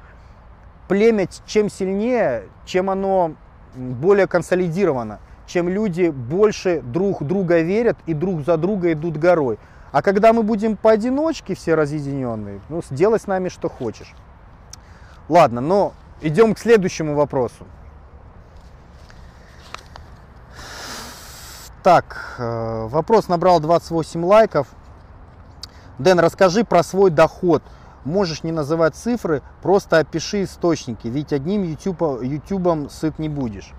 [0.88, 3.34] Племя чем сильнее, чем оно
[3.76, 9.60] более консолидировано, чем люди больше друг друга верят и друг за друга идут горой.
[9.92, 14.14] А когда мы будем поодиночке все разъединенные, ну, сделай с нами что хочешь.
[15.30, 17.66] Ладно, но идем к следующему вопросу.
[21.84, 24.68] Так, э, вопрос набрал 28 лайков.
[26.00, 27.64] Дэн, расскажи про свой доход.
[28.04, 33.74] Можешь не называть цифры, просто опиши источники, ведь одним YouTube, YouTube сыт не будешь.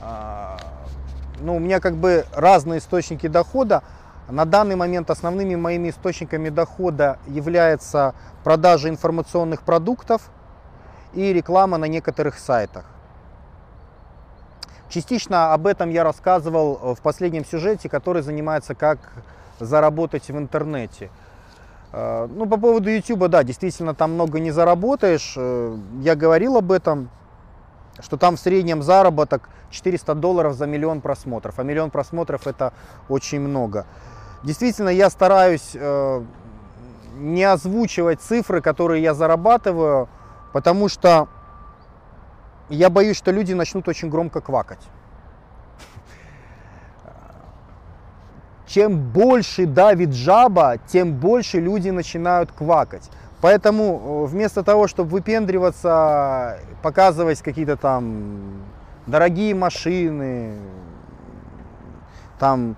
[0.00, 0.58] А,
[1.40, 3.82] ну, у меня как бы разные источники дохода.
[4.30, 8.14] На данный момент основными моими источниками дохода является
[8.44, 10.30] продажа информационных продуктов
[11.12, 12.84] и реклама на некоторых сайтах.
[14.88, 18.98] Частично об этом я рассказывал в последнем сюжете, который занимается как
[19.58, 21.10] заработать в интернете.
[21.92, 25.34] Э, ну, по поводу YouTube, да, действительно, там много не заработаешь.
[25.36, 27.10] Э, я говорил об этом,
[28.00, 31.58] что там в среднем заработок 400 долларов за миллион просмотров.
[31.58, 32.72] А миллион просмотров это
[33.08, 33.86] очень много.
[34.42, 36.22] Действительно, я стараюсь э,
[37.16, 40.08] не озвучивать цифры, которые я зарабатываю,
[40.52, 41.28] потому что
[42.70, 44.80] я боюсь, что люди начнут очень громко квакать.
[48.66, 53.10] Чем больше давит жаба, тем больше люди начинают квакать.
[53.40, 58.62] Поэтому э, вместо того, чтобы выпендриваться, показывать какие-то там
[59.06, 60.56] дорогие машины,
[62.38, 62.76] там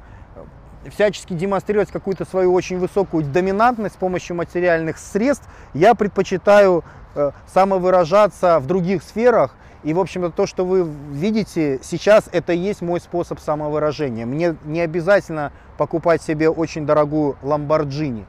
[0.91, 8.59] всячески демонстрировать какую-то свою очень высокую доминантность с помощью материальных средств, я предпочитаю э, самовыражаться
[8.59, 9.55] в других сферах.
[9.83, 14.27] И, в общем-то, то, что вы видите сейчас, это и есть мой способ самовыражения.
[14.27, 18.25] Мне не обязательно покупать себе очень дорогую Ламборджини.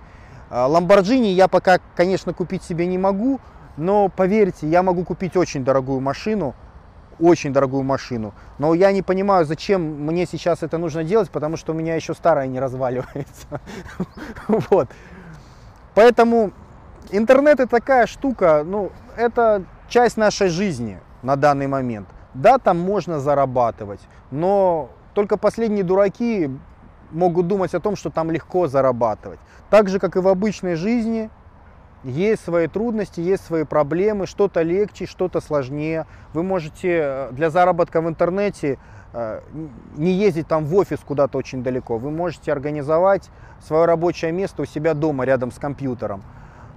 [0.49, 3.39] Ламборджини я пока, конечно, купить себе не могу,
[3.77, 6.55] но поверьте, я могу купить очень дорогую машину,
[7.23, 8.33] очень дорогую машину.
[8.59, 12.13] Но я не понимаю, зачем мне сейчас это нужно делать, потому что у меня еще
[12.13, 13.61] старая не разваливается.
[14.47, 14.89] Вот.
[15.95, 16.51] Поэтому
[17.11, 22.07] интернет это такая штука, ну, это часть нашей жизни на данный момент.
[22.33, 24.01] Да, там можно зарабатывать,
[24.31, 26.49] но только последние дураки
[27.11, 29.39] могут думать о том, что там легко зарабатывать.
[29.69, 31.29] Так же, как и в обычной жизни,
[32.03, 36.05] есть свои трудности, есть свои проблемы, что-то легче, что-то сложнее.
[36.33, 38.77] Вы можете э, для заработка в интернете
[39.13, 39.41] э,
[39.95, 41.97] не ездить там в офис куда-то очень далеко.
[41.97, 43.29] Вы можете организовать
[43.61, 46.23] свое рабочее место у себя дома рядом с компьютером.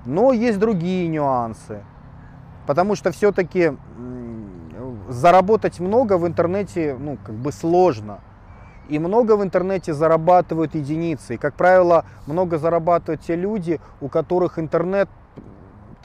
[0.05, 1.83] Но есть другие нюансы.
[2.66, 3.77] Потому что все-таки
[5.09, 8.20] заработать много в интернете ну, как бы сложно.
[8.89, 11.34] И много в интернете зарабатывают единицы.
[11.34, 15.09] И, как правило, много зарабатывают те люди, у которых интернет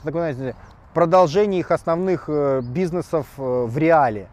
[0.02, 0.56] такое, знаете,
[0.94, 4.28] продолжение их основных э, бизнесов э, в реале.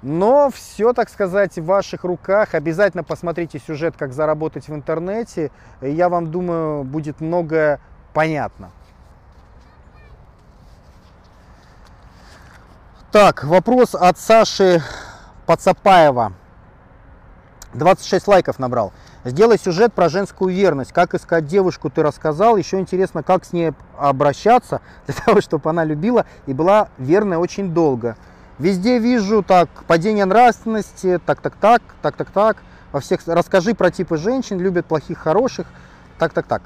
[0.00, 2.54] Но все, так сказать, в ваших руках.
[2.54, 5.50] Обязательно посмотрите сюжет, как заработать в интернете.
[5.80, 7.80] Я вам думаю, будет многое
[8.14, 8.70] понятно.
[13.10, 14.82] Так, вопрос от Саши
[15.48, 16.34] Пацапаева.
[17.72, 18.92] 26 лайков набрал.
[19.24, 20.92] Сделай сюжет про женскую верность.
[20.92, 22.58] Как искать девушку, ты рассказал.
[22.58, 27.72] Еще интересно, как с ней обращаться, для того, чтобы она любила и была верной очень
[27.72, 28.18] долго.
[28.58, 32.56] Везде вижу так, падение нравственности, так, так, так, так, так, так.
[32.92, 35.66] Во всех расскажи про типы женщин, любят плохих, хороших,
[36.18, 36.60] так, так, так.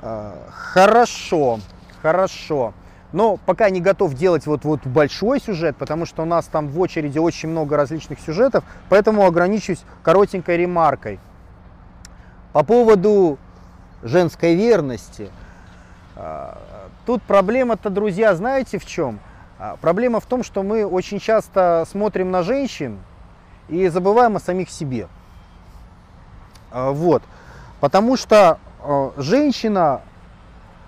[0.00, 1.60] А, хорошо,
[2.02, 2.74] хорошо.
[3.12, 6.78] Но пока не готов делать вот, вот большой сюжет, потому что у нас там в
[6.78, 11.18] очереди очень много различных сюжетов, поэтому ограничусь коротенькой ремаркой.
[12.52, 13.38] По поводу
[14.02, 15.30] женской верности.
[16.16, 16.58] А,
[17.06, 19.20] тут проблема-то, друзья, знаете в чем?
[19.58, 22.98] А, проблема в том, что мы очень часто смотрим на женщин
[23.68, 25.08] и забываем о самих себе.
[26.70, 27.22] А, вот.
[27.80, 28.58] Потому что
[29.16, 30.02] женщина,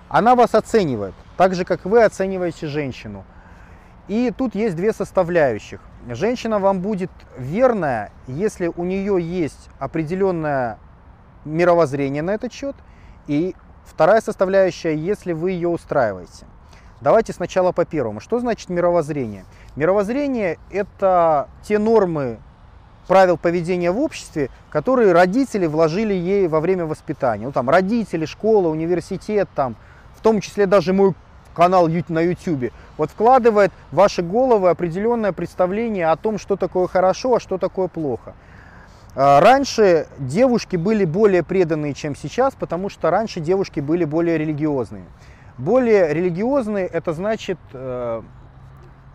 [0.07, 3.25] она вас оценивает так же, как вы оцениваете женщину.
[4.07, 5.81] И тут есть две составляющих.
[6.07, 10.77] Женщина вам будет верная, если у нее есть определенное
[11.43, 12.75] мировоззрение на этот счет.
[13.25, 13.55] И
[13.85, 16.45] вторая составляющая, если вы ее устраиваете.
[17.01, 18.19] Давайте сначала по первому.
[18.19, 19.45] Что значит мировоззрение?
[19.75, 22.37] Мировоззрение– это те нормы
[23.07, 27.47] правил поведения в обществе, которые родители вложили ей во время воспитания.
[27.47, 29.75] Ну, там, родители, школа, университет, там,
[30.15, 31.15] в том числе даже мой
[31.53, 37.35] канал на YouTube, вот вкладывает в ваши головы определенное представление о том, что такое хорошо,
[37.35, 38.33] а что такое плохо.
[39.15, 45.05] А, раньше девушки были более преданные, чем сейчас, потому что раньше девушки были более религиозные.
[45.57, 48.21] Более религиозные, это значит, э,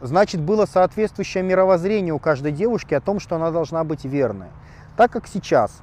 [0.00, 4.48] значит было соответствующее мировоззрение у каждой девушки о том, что она должна быть верной.
[4.96, 5.80] Так как сейчас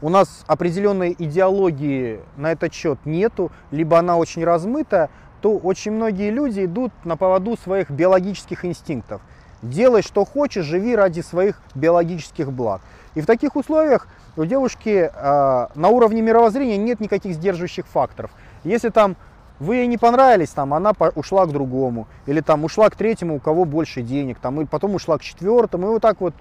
[0.00, 5.08] у нас определенной идеологии на этот счет нету, либо она очень размыта,
[5.44, 9.20] то очень многие люди идут на поводу своих биологических инстинктов.
[9.60, 12.80] Делай, что хочешь, живи ради своих биологических благ.
[13.14, 14.08] И в таких условиях
[14.38, 18.30] у девушки э, на уровне мировоззрения нет никаких сдерживающих факторов.
[18.64, 19.16] Если там
[19.58, 23.38] вы ей не понравились, там она ушла к другому, или там ушла к третьему, у
[23.38, 26.32] кого больше денег, там, и потом ушла к четвертому, и вот так вот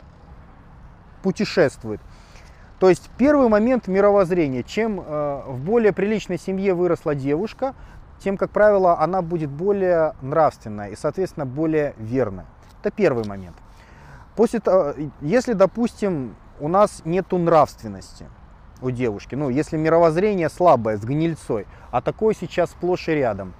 [1.23, 1.99] путешествует.
[2.79, 4.63] То есть первый момент мировоззрения.
[4.63, 7.75] Чем э, в более приличной семье выросла девушка,
[8.19, 12.45] тем, как правило, она будет более нравственная и, соответственно, более верная.
[12.81, 13.55] Это первый момент.
[14.35, 18.25] После того, если, допустим, у нас нету нравственности
[18.81, 23.53] у девушки, ну, если мировоззрение слабое, с гнильцой, а такое сейчас сплошь и рядом.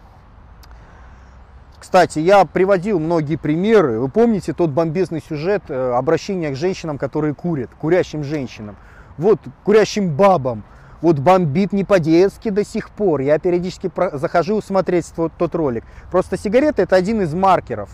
[1.79, 3.99] Кстати, я приводил многие примеры.
[3.99, 8.77] Вы помните тот бомбезный сюжет э, обращения к женщинам, которые курят, курящим женщинам.
[9.17, 10.63] Вот, курящим бабам.
[11.03, 13.19] Вот бомбит не по-детски до сих пор.
[13.19, 15.83] Я периодически захожу смотреть тот, тот ролик.
[16.09, 17.89] Просто сигареты это один из маркеров.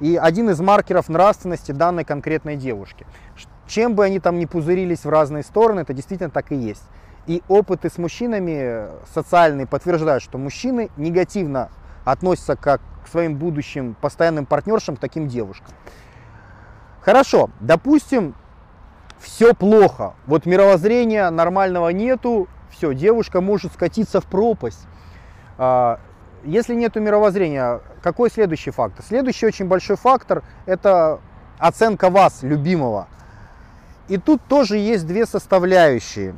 [0.00, 3.06] И один из маркеров нравственности данной конкретной девушки.
[3.68, 6.82] Чем бы они там ни пузырились в разные стороны, это действительно так и есть.
[7.28, 11.68] И опыты с мужчинами социальные подтверждают, что мужчины негативно
[12.04, 15.72] относятся как к своим будущим постоянным партнершам, к таким девушкам.
[17.00, 18.34] Хорошо, допустим,
[19.20, 20.14] все плохо.
[20.26, 24.86] Вот мировоззрения нормального нету, все, девушка может скатиться в пропасть.
[25.58, 26.00] А,
[26.42, 29.04] если нету мировоззрения, какой следующий фактор?
[29.04, 31.20] Следующий очень большой фактор– это
[31.58, 33.06] оценка вас, любимого–
[34.10, 36.34] и тут тоже есть две составляющие.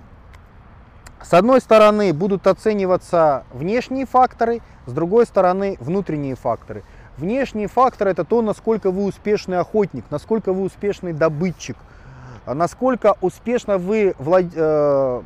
[1.22, 6.82] С одной стороны будут оцениваться внешние факторы, с другой стороны внутренние факторы.
[7.16, 11.78] Внешние факторы это то, насколько вы успешный охотник, насколько вы успешный добытчик,
[12.46, 14.46] насколько успешно вы влад...
[14.54, 15.22] э...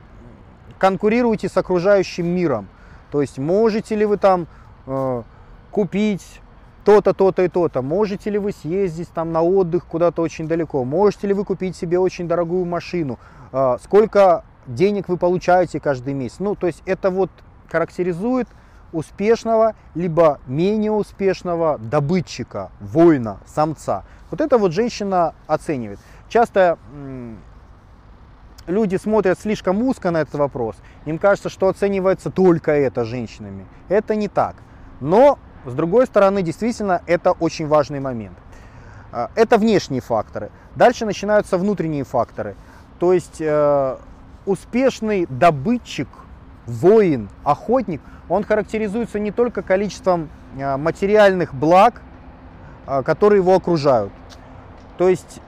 [0.78, 2.68] конкурируете с окружающим миром.
[3.10, 4.46] То есть можете ли вы там
[4.86, 5.22] э...
[5.70, 6.40] купить
[6.86, 7.82] то-то, то-то и то-то.
[7.82, 10.84] Можете ли вы съездить там на отдых куда-то очень далеко?
[10.84, 13.18] Можете ли вы купить себе очень дорогую машину?
[13.50, 16.36] А, сколько денег вы получаете каждый месяц?
[16.38, 17.30] Ну, то есть это вот
[17.68, 18.46] характеризует
[18.92, 24.04] успешного, либо менее успешного добытчика, воина, самца.
[24.30, 25.98] Вот это вот женщина оценивает.
[26.28, 26.78] Часто
[28.66, 30.76] люди смотрят слишком узко на этот вопрос.
[31.04, 33.66] Им кажется, что оценивается только это женщинами.
[33.88, 34.56] Это не так.
[35.00, 38.36] Но с другой стороны, действительно, это очень важный момент.
[39.12, 40.50] А, это внешние факторы.
[40.74, 42.56] Дальше начинаются внутренние факторы.
[42.98, 43.96] То есть э,
[44.46, 46.08] успешный добытчик,
[46.66, 52.02] воин, охотник, он характеризуется не только количеством э, материальных благ,
[52.86, 54.12] э, которые его окружают.
[54.98, 55.40] То есть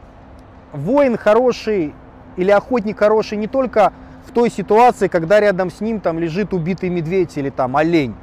[0.73, 1.95] воин хороший
[2.37, 3.93] или охотник хороший не только
[4.27, 8.15] в той ситуации, когда рядом с ним там лежит убитый медведь или там олень.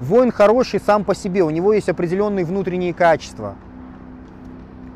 [0.00, 3.56] Воин хороший сам по себе, у него есть определенные внутренние качества.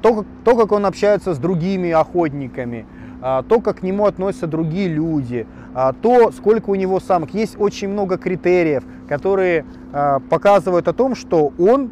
[0.00, 2.86] То, как, то, как он общается с другими охотниками,
[3.20, 7.34] а, то, как к нему относятся другие люди, а, то, сколько у него самок.
[7.34, 11.90] Есть очень много критериев, которые а, показывают о том, что он,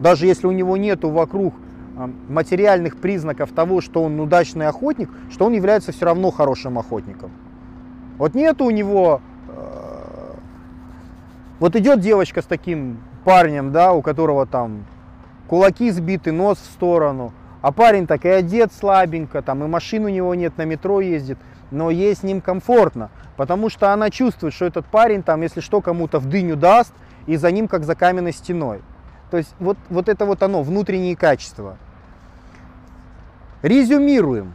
[0.00, 1.54] даже если у него нету вокруг
[2.06, 7.30] материальных признаков того, что он удачный охотник, что он является все равно хорошим охотником.
[8.18, 9.20] Вот нету у него
[11.58, 14.84] вот идет девочка с таким парнем, да, у которого там
[15.48, 20.08] кулаки сбиты, нос в сторону, а парень так и одет слабенько, там и машин у
[20.08, 21.38] него нет, на метро ездит,
[21.70, 25.80] но ей с ним комфортно, потому что она чувствует, что этот парень там, если что,
[25.80, 26.92] кому-то в дыню даст,
[27.26, 28.80] и за ним как за каменной стеной.
[29.30, 31.76] То есть вот, вот это вот оно, внутренние качества.
[33.62, 34.52] Резюмируем.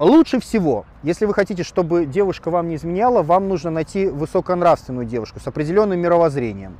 [0.00, 5.38] Лучше всего, если вы хотите, чтобы девушка вам не изменяла, вам нужно найти высоконравственную девушку
[5.40, 6.76] с определенным мировоззрением.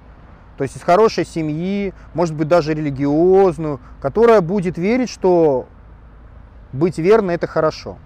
[0.56, 5.66] То есть из хорошей семьи, может быть даже религиозную, которая будет верить, что
[6.72, 7.98] быть верной это хорошо.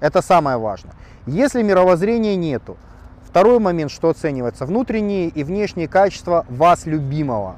[0.00, 0.94] Это самое важное.
[1.26, 2.76] Если мировоззрения нету,
[3.24, 7.56] второй момент, что оценивается, внутренние и внешние качества вас любимого.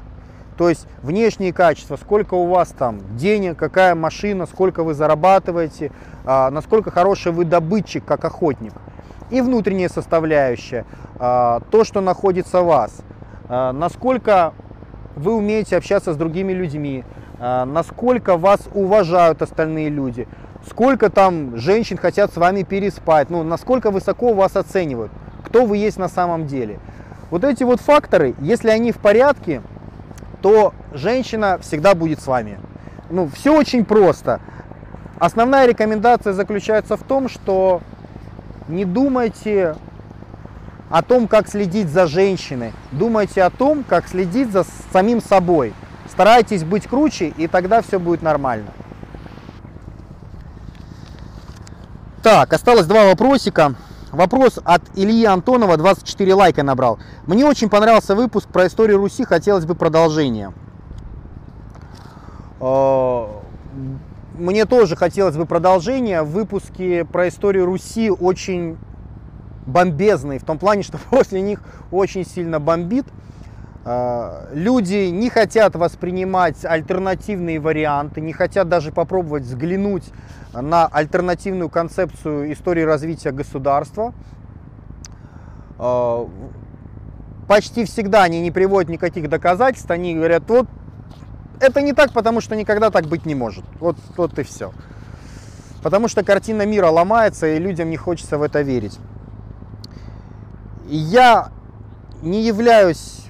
[0.56, 5.90] То есть внешние качества, сколько у вас там денег, какая машина, сколько вы зарабатываете,
[6.24, 8.72] а, насколько хороший вы добытчик, как охотник.
[9.30, 10.84] И внутренняя составляющая,
[11.18, 13.00] а, то, что находится в вас.
[13.48, 14.54] э, насколько
[15.16, 17.04] вы умеете общаться с другими людьми,
[17.38, 20.26] насколько вас уважают остальные люди,
[20.66, 25.12] сколько там женщин хотят с вами переспать, ну, насколько высоко вас оценивают,
[25.44, 26.78] кто вы есть на самом деле.
[27.30, 29.60] Вот эти вот факторы, если они в порядке,
[30.44, 32.60] то женщина всегда будет с вами.
[33.08, 34.42] Ну, все очень просто.
[35.18, 37.80] Основная рекомендация заключается в том, что
[38.68, 39.74] не думайте
[40.90, 42.74] о том, как следить за женщиной.
[42.92, 45.72] Думайте о том, как следить за самим собой.
[46.10, 48.68] Старайтесь быть круче, и тогда все будет нормально.
[52.22, 53.76] Так, осталось два вопросика.
[54.14, 57.00] Вопрос от Ильи Антонова, 24 лайка набрал.
[57.26, 60.52] Мне очень понравился выпуск про историю Руси, хотелось бы продолжения.
[62.60, 63.26] Э,
[64.38, 66.22] мне тоже хотелось бы продолжения.
[66.22, 68.78] В выпуске про историю Руси очень
[69.66, 71.60] бомбезные, в том плане, что после них
[71.90, 73.06] очень сильно бомбит.
[73.84, 80.04] Э, люди не хотят воспринимать альтернативные варианты, не хотят даже попробовать взглянуть
[80.60, 84.14] на альтернативную концепцию истории развития государства.
[85.78, 86.26] Э,
[87.48, 90.66] почти всегда они не приводят никаких доказательств, они говорят, вот
[91.60, 93.64] это не так, потому что никогда так быть не может.
[93.80, 94.72] Вот, вот и все.
[95.82, 98.98] Потому что картина мира ломается, и людям не хочется в это верить.
[100.86, 101.50] Я
[102.22, 103.26] не являюсь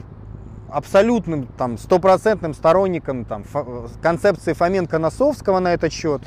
[0.68, 3.44] абсолютным, там, стопроцентным сторонником там,
[4.02, 6.22] концепции Фоменко-Носовского на этот счет.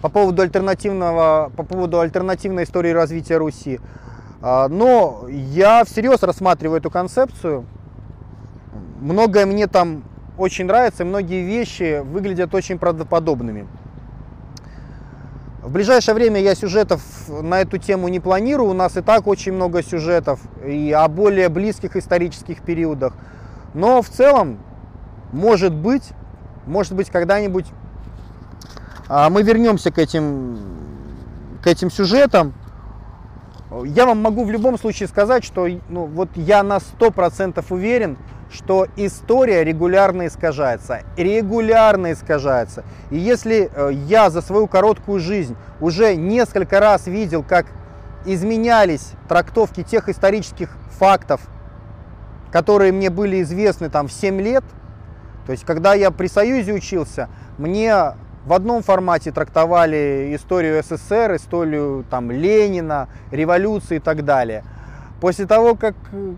[0.00, 3.80] По поводу, альтернативного, по поводу альтернативной истории развития Руси.
[4.40, 7.66] А, но я всерьез рассматриваю эту концепцию.
[9.00, 10.04] Многое мне там
[10.36, 13.66] очень нравится, многие вещи выглядят очень правдоподобными.
[15.62, 18.70] В ближайшее время я сюжетов на эту тему не планирую.
[18.70, 23.14] У нас и так очень много сюжетов и о более близких исторических периодах.
[23.74, 24.60] Но в целом,
[25.32, 26.10] может быть,
[26.64, 27.66] может быть, когда-нибудь
[29.08, 30.58] а, мы вернемся к этим,
[31.62, 32.52] к этим сюжетам.
[33.84, 38.18] Я вам могу в любом случае сказать, что ну, вот я на 100% уверен,
[38.50, 41.00] что история регулярно искажается.
[41.16, 42.84] Регулярно искажается.
[43.10, 47.66] И если э, я за свою короткую жизнь уже несколько раз видел, как
[48.24, 51.40] изменялись трактовки тех исторических фактов,
[52.50, 54.64] которые мне были известны там в 7 лет,
[55.46, 57.28] то есть когда я при Союзе учился,
[57.58, 58.12] мне
[58.46, 64.64] в одном формате трактовали историю СССР, историю там, Ленина, революции и так далее.
[65.20, 66.34] После того, как э,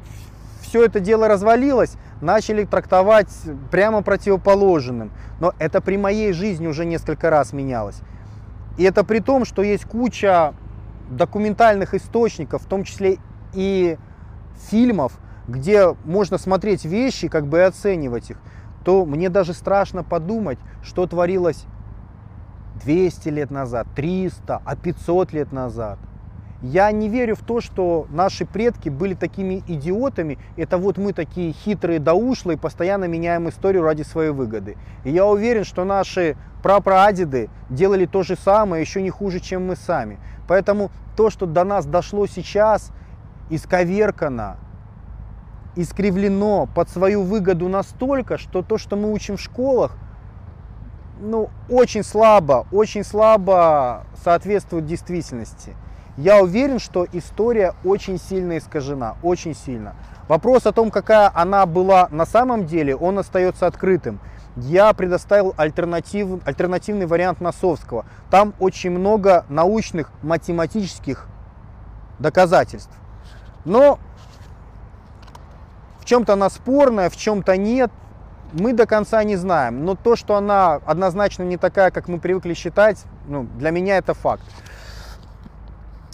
[0.63, 3.29] все это дело развалилось, начали трактовать
[3.71, 5.11] прямо противоположным.
[5.41, 8.01] Но это при моей жизни уже несколько раз менялось.
[8.79, 10.55] И это при том, что есть куча
[11.11, 13.19] документальных источников, в том числе
[13.53, 13.99] и
[14.71, 15.13] фильмов,
[15.49, 18.39] где можно смотреть вещи, как бы и оценивать их,
[18.85, 21.65] то мне даже страшно подумать, что творилось
[22.85, 25.99] 200 лет назад, 300, а 500 лет назад.
[26.63, 30.39] Я не верю в то, что наши предки были такими идиотами.
[30.59, 34.77] Это вот мы такие хитрые да ушлые, постоянно меняем историю ради своей выгоды.
[35.05, 39.77] И я уверен, что наши прапрадеды делали то же самое, еще не хуже, чем мы
[39.77, 40.19] сами.
[40.47, 42.93] Поэтому то, что до нас дошло сейчас,
[43.49, 44.59] исковеркано,
[45.77, 49.97] искривлено под свою выгоду настолько, что то, что мы учим в школах,
[51.21, 55.77] ну, очень слабо, очень слабо соответствует действительности
[56.21, 59.95] я уверен, что история очень сильно искажена, очень сильно.
[60.29, 64.21] Вопрос о том, какая она была на самом деле, он остается открытым.
[64.57, 68.05] Я предоставил альтернатив, альтернативный вариант Носовского.
[68.31, 71.27] Там очень много научных, математических
[72.19, 72.93] доказательств.
[73.65, 73.99] Но
[76.01, 77.91] в чем-то она спорная, в чем-то нет,
[78.53, 79.85] мы до конца не знаем.
[79.85, 84.15] Но то, что она однозначно не такая, как мы привыкли считать, ну, для меня это
[84.15, 84.43] факт.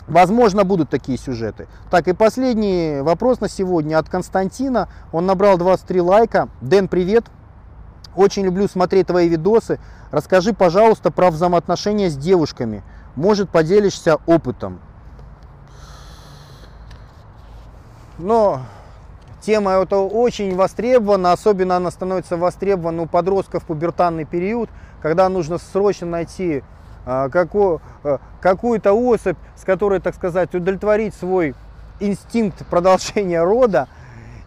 [0.06, 1.66] Возможно, будут такие сюжеты.
[1.90, 4.88] Так, и последний вопрос на сегодня от Константина.
[5.10, 6.48] Он набрал 23 лайка.
[6.60, 7.24] Дэн, привет.
[8.14, 9.80] Очень люблю смотреть твои видосы.
[10.12, 12.84] Расскажи, пожалуйста, про взаимоотношения с девушками.
[13.16, 14.80] Может, поделишься опытом.
[18.18, 18.62] Но
[19.46, 24.68] тема эта очень востребована, особенно она становится востребована у подростков в пубертанный период,
[25.00, 26.64] когда нужно срочно найти
[27.06, 31.54] а, а, какую-то особь, с которой, так сказать, удовлетворить свой
[32.00, 33.86] инстинкт продолжения рода.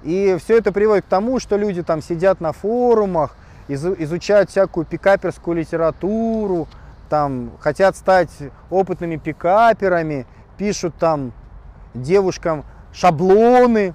[0.04, 3.36] И все это приводит к тому, что люди там сидят на форумах,
[3.70, 6.68] изучают всякую пикаперскую литературу,
[7.10, 8.32] там хотят стать
[8.70, 10.26] опытными пикаперами,
[10.58, 11.32] пишут там
[11.94, 13.94] девушкам шаблоны.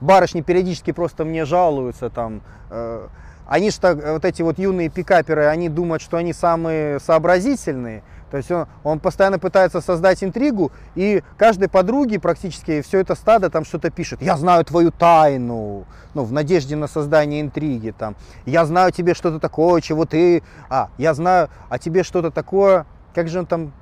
[0.00, 2.42] Барышни периодически просто мне жалуются там.
[2.70, 3.08] Э,
[3.46, 8.02] они что, вот эти вот юные пикаперы, они думают, что они самые сообразительные.
[8.30, 13.50] То есть он, он постоянно пытается создать интригу, и каждой подруге практически все это стадо
[13.50, 14.22] там что-то пишет.
[14.22, 17.90] Я знаю твою тайну, ну, в надежде на создание интриги.
[17.90, 18.14] Там.
[18.46, 20.44] Я знаю тебе что-то такое, чего ты...
[20.68, 22.86] А, я знаю о тебе что-то такое...
[23.12, 23.72] Как же он там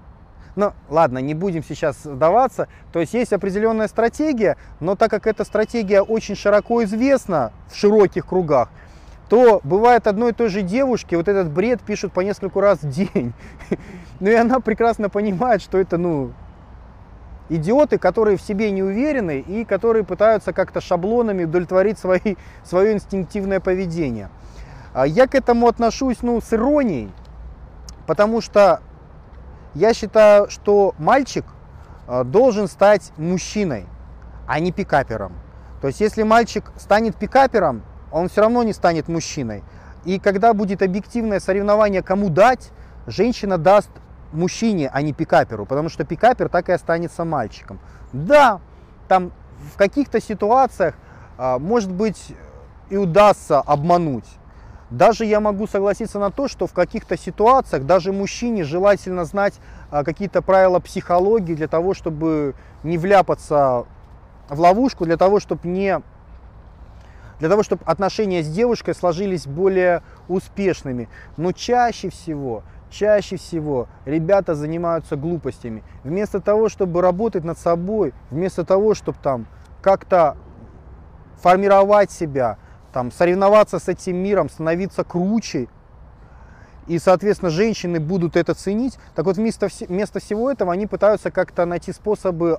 [0.59, 2.67] ну, ладно, не будем сейчас сдаваться.
[2.93, 8.27] То есть есть определенная стратегия, но так как эта стратегия очень широко известна в широких
[8.27, 8.69] кругах,
[9.29, 12.91] то бывает одной и той же девушке вот этот бред пишут по нескольку раз в
[12.91, 13.33] день.
[14.21, 16.33] Ну и она прекрасно понимает, что это, ну,
[17.49, 23.61] идиоты, которые в себе не уверены и которые пытаются как-то шаблонами удовлетворить свои, свое инстинктивное
[23.61, 24.29] поведение.
[24.93, 27.13] А я к этому отношусь, ну, с иронией,
[28.09, 28.81] потому что
[29.75, 31.45] я считаю, что мальчик
[32.07, 33.87] э, должен стать мужчиной,
[34.47, 35.33] а не пикапером.
[35.81, 39.63] То есть если мальчик станет пикапером, он все равно не станет мужчиной.
[40.05, 42.71] И когда будет объективное соревнование, кому дать,
[43.07, 43.91] женщина даст
[44.33, 47.79] мужчине, а не пикаперу, потому что пикапер так и останется мальчиком.
[48.13, 48.61] Да,
[49.07, 49.33] там
[49.73, 50.95] в каких-то ситуациях,
[51.39, 52.35] э, может быть,
[52.91, 54.38] и удастся обмануть.
[54.91, 59.55] Даже я могу согласиться на то, что в каких-то ситуациях даже мужчине желательно знать
[59.91, 63.85] а, какие-то правила психологии для того, чтобы не вляпаться
[64.49, 66.01] в ловушку, для того, чтобы не
[67.39, 71.09] для того, чтобы отношения с девушкой сложились более успешными.
[71.37, 75.85] Но чаще всего, чаще всего ребята занимаются глупостями.
[76.03, 79.47] Вместо того, чтобы работать над собой, вместо того, чтобы там
[79.83, 80.37] как-то
[81.41, 82.59] формировать себя,
[82.99, 85.69] там, соревноваться с этим миром, становиться круче,
[86.89, 88.99] и, соответственно, женщины будут это ценить.
[89.15, 92.59] Так вот, вместо, вместо всего этого они пытаются как-то найти способы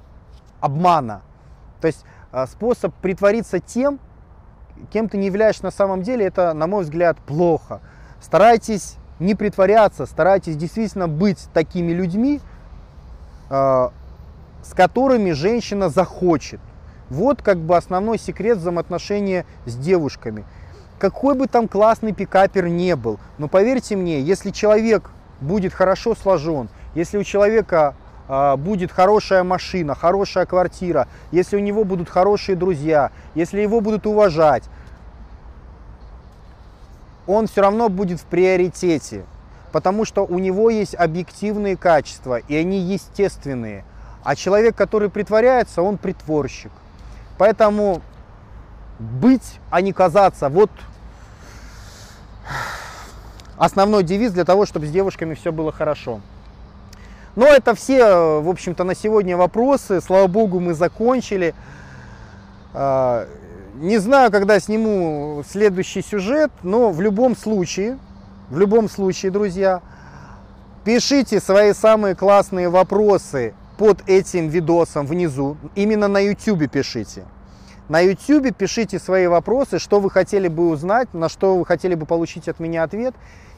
[0.61, 1.23] обмана.
[1.81, 3.99] То есть а, способ притвориться тем,
[4.93, 7.81] кем ты не являешься на самом деле, это, на мой взгляд, плохо.
[8.21, 12.39] Старайтесь не притворяться, старайтесь действительно быть такими людьми,
[13.49, 13.91] а,
[14.63, 16.61] с которыми женщина захочет.
[17.09, 20.45] Вот как бы основной секрет взаимоотношения с девушками.
[20.99, 26.69] Какой бы там классный пикапер не был, но поверьте мне, если человек будет хорошо сложен,
[26.93, 27.95] если у человека
[28.27, 34.05] э, будет хорошая машина, хорошая квартира, если у него будут хорошие друзья, если его будут
[34.05, 34.63] уважать,
[37.27, 39.23] он все равно будет в приоритете,
[39.71, 43.85] потому что у него есть объективные качества, и они естественные.
[44.23, 46.71] А человек, который притворяется, он притворщик.
[47.39, 48.01] Поэтому
[48.99, 50.49] быть, а не казаться.
[50.49, 50.69] Вот
[53.57, 56.19] основной девиз для того, чтобы с девушками все было хорошо.
[57.37, 60.01] Но это все, в общем-то, на сегодня вопросы.
[60.01, 61.55] Слава богу, мы закончили.
[62.73, 63.25] А,
[63.75, 67.99] не знаю, когда сниму следующий сюжет, но в любом случае,
[68.49, 69.81] в любом случае, друзья,
[70.83, 75.55] пишите свои самые классные вопросы под этим видосом внизу.
[75.73, 77.23] Именно на YouTube пишите.
[77.87, 82.05] На YouTube пишите свои вопросы, что вы хотели бы узнать, на что вы хотели бы
[82.05, 83.15] получить от меня ответ.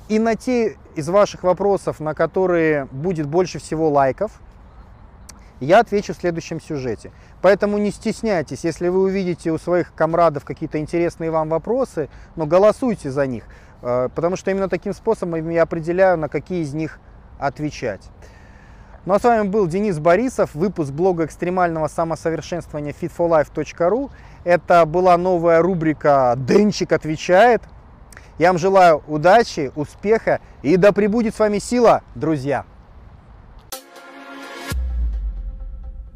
[0.10, 4.32] И на те из ваших вопросов, на которые будет больше всего лайков,
[5.60, 7.12] я отвечу в следующем сюжете.
[7.42, 13.10] Поэтому не стесняйтесь, если вы увидите у своих комрадов какие-то интересные вам вопросы, но голосуйте
[13.10, 13.46] за них,
[13.82, 17.00] э, потому что именно таким способом я определяю, на какие из них
[17.40, 18.08] отвечать.
[19.04, 24.12] Ну а с вами был Денис Борисов, выпуск блога экстремального самосовершенствования fitforlife.ru.
[24.44, 27.64] Это была новая рубрика «Денчик отвечает».
[28.38, 32.66] Я вам желаю удачи, успеха и да пребудет с вами сила, друзья!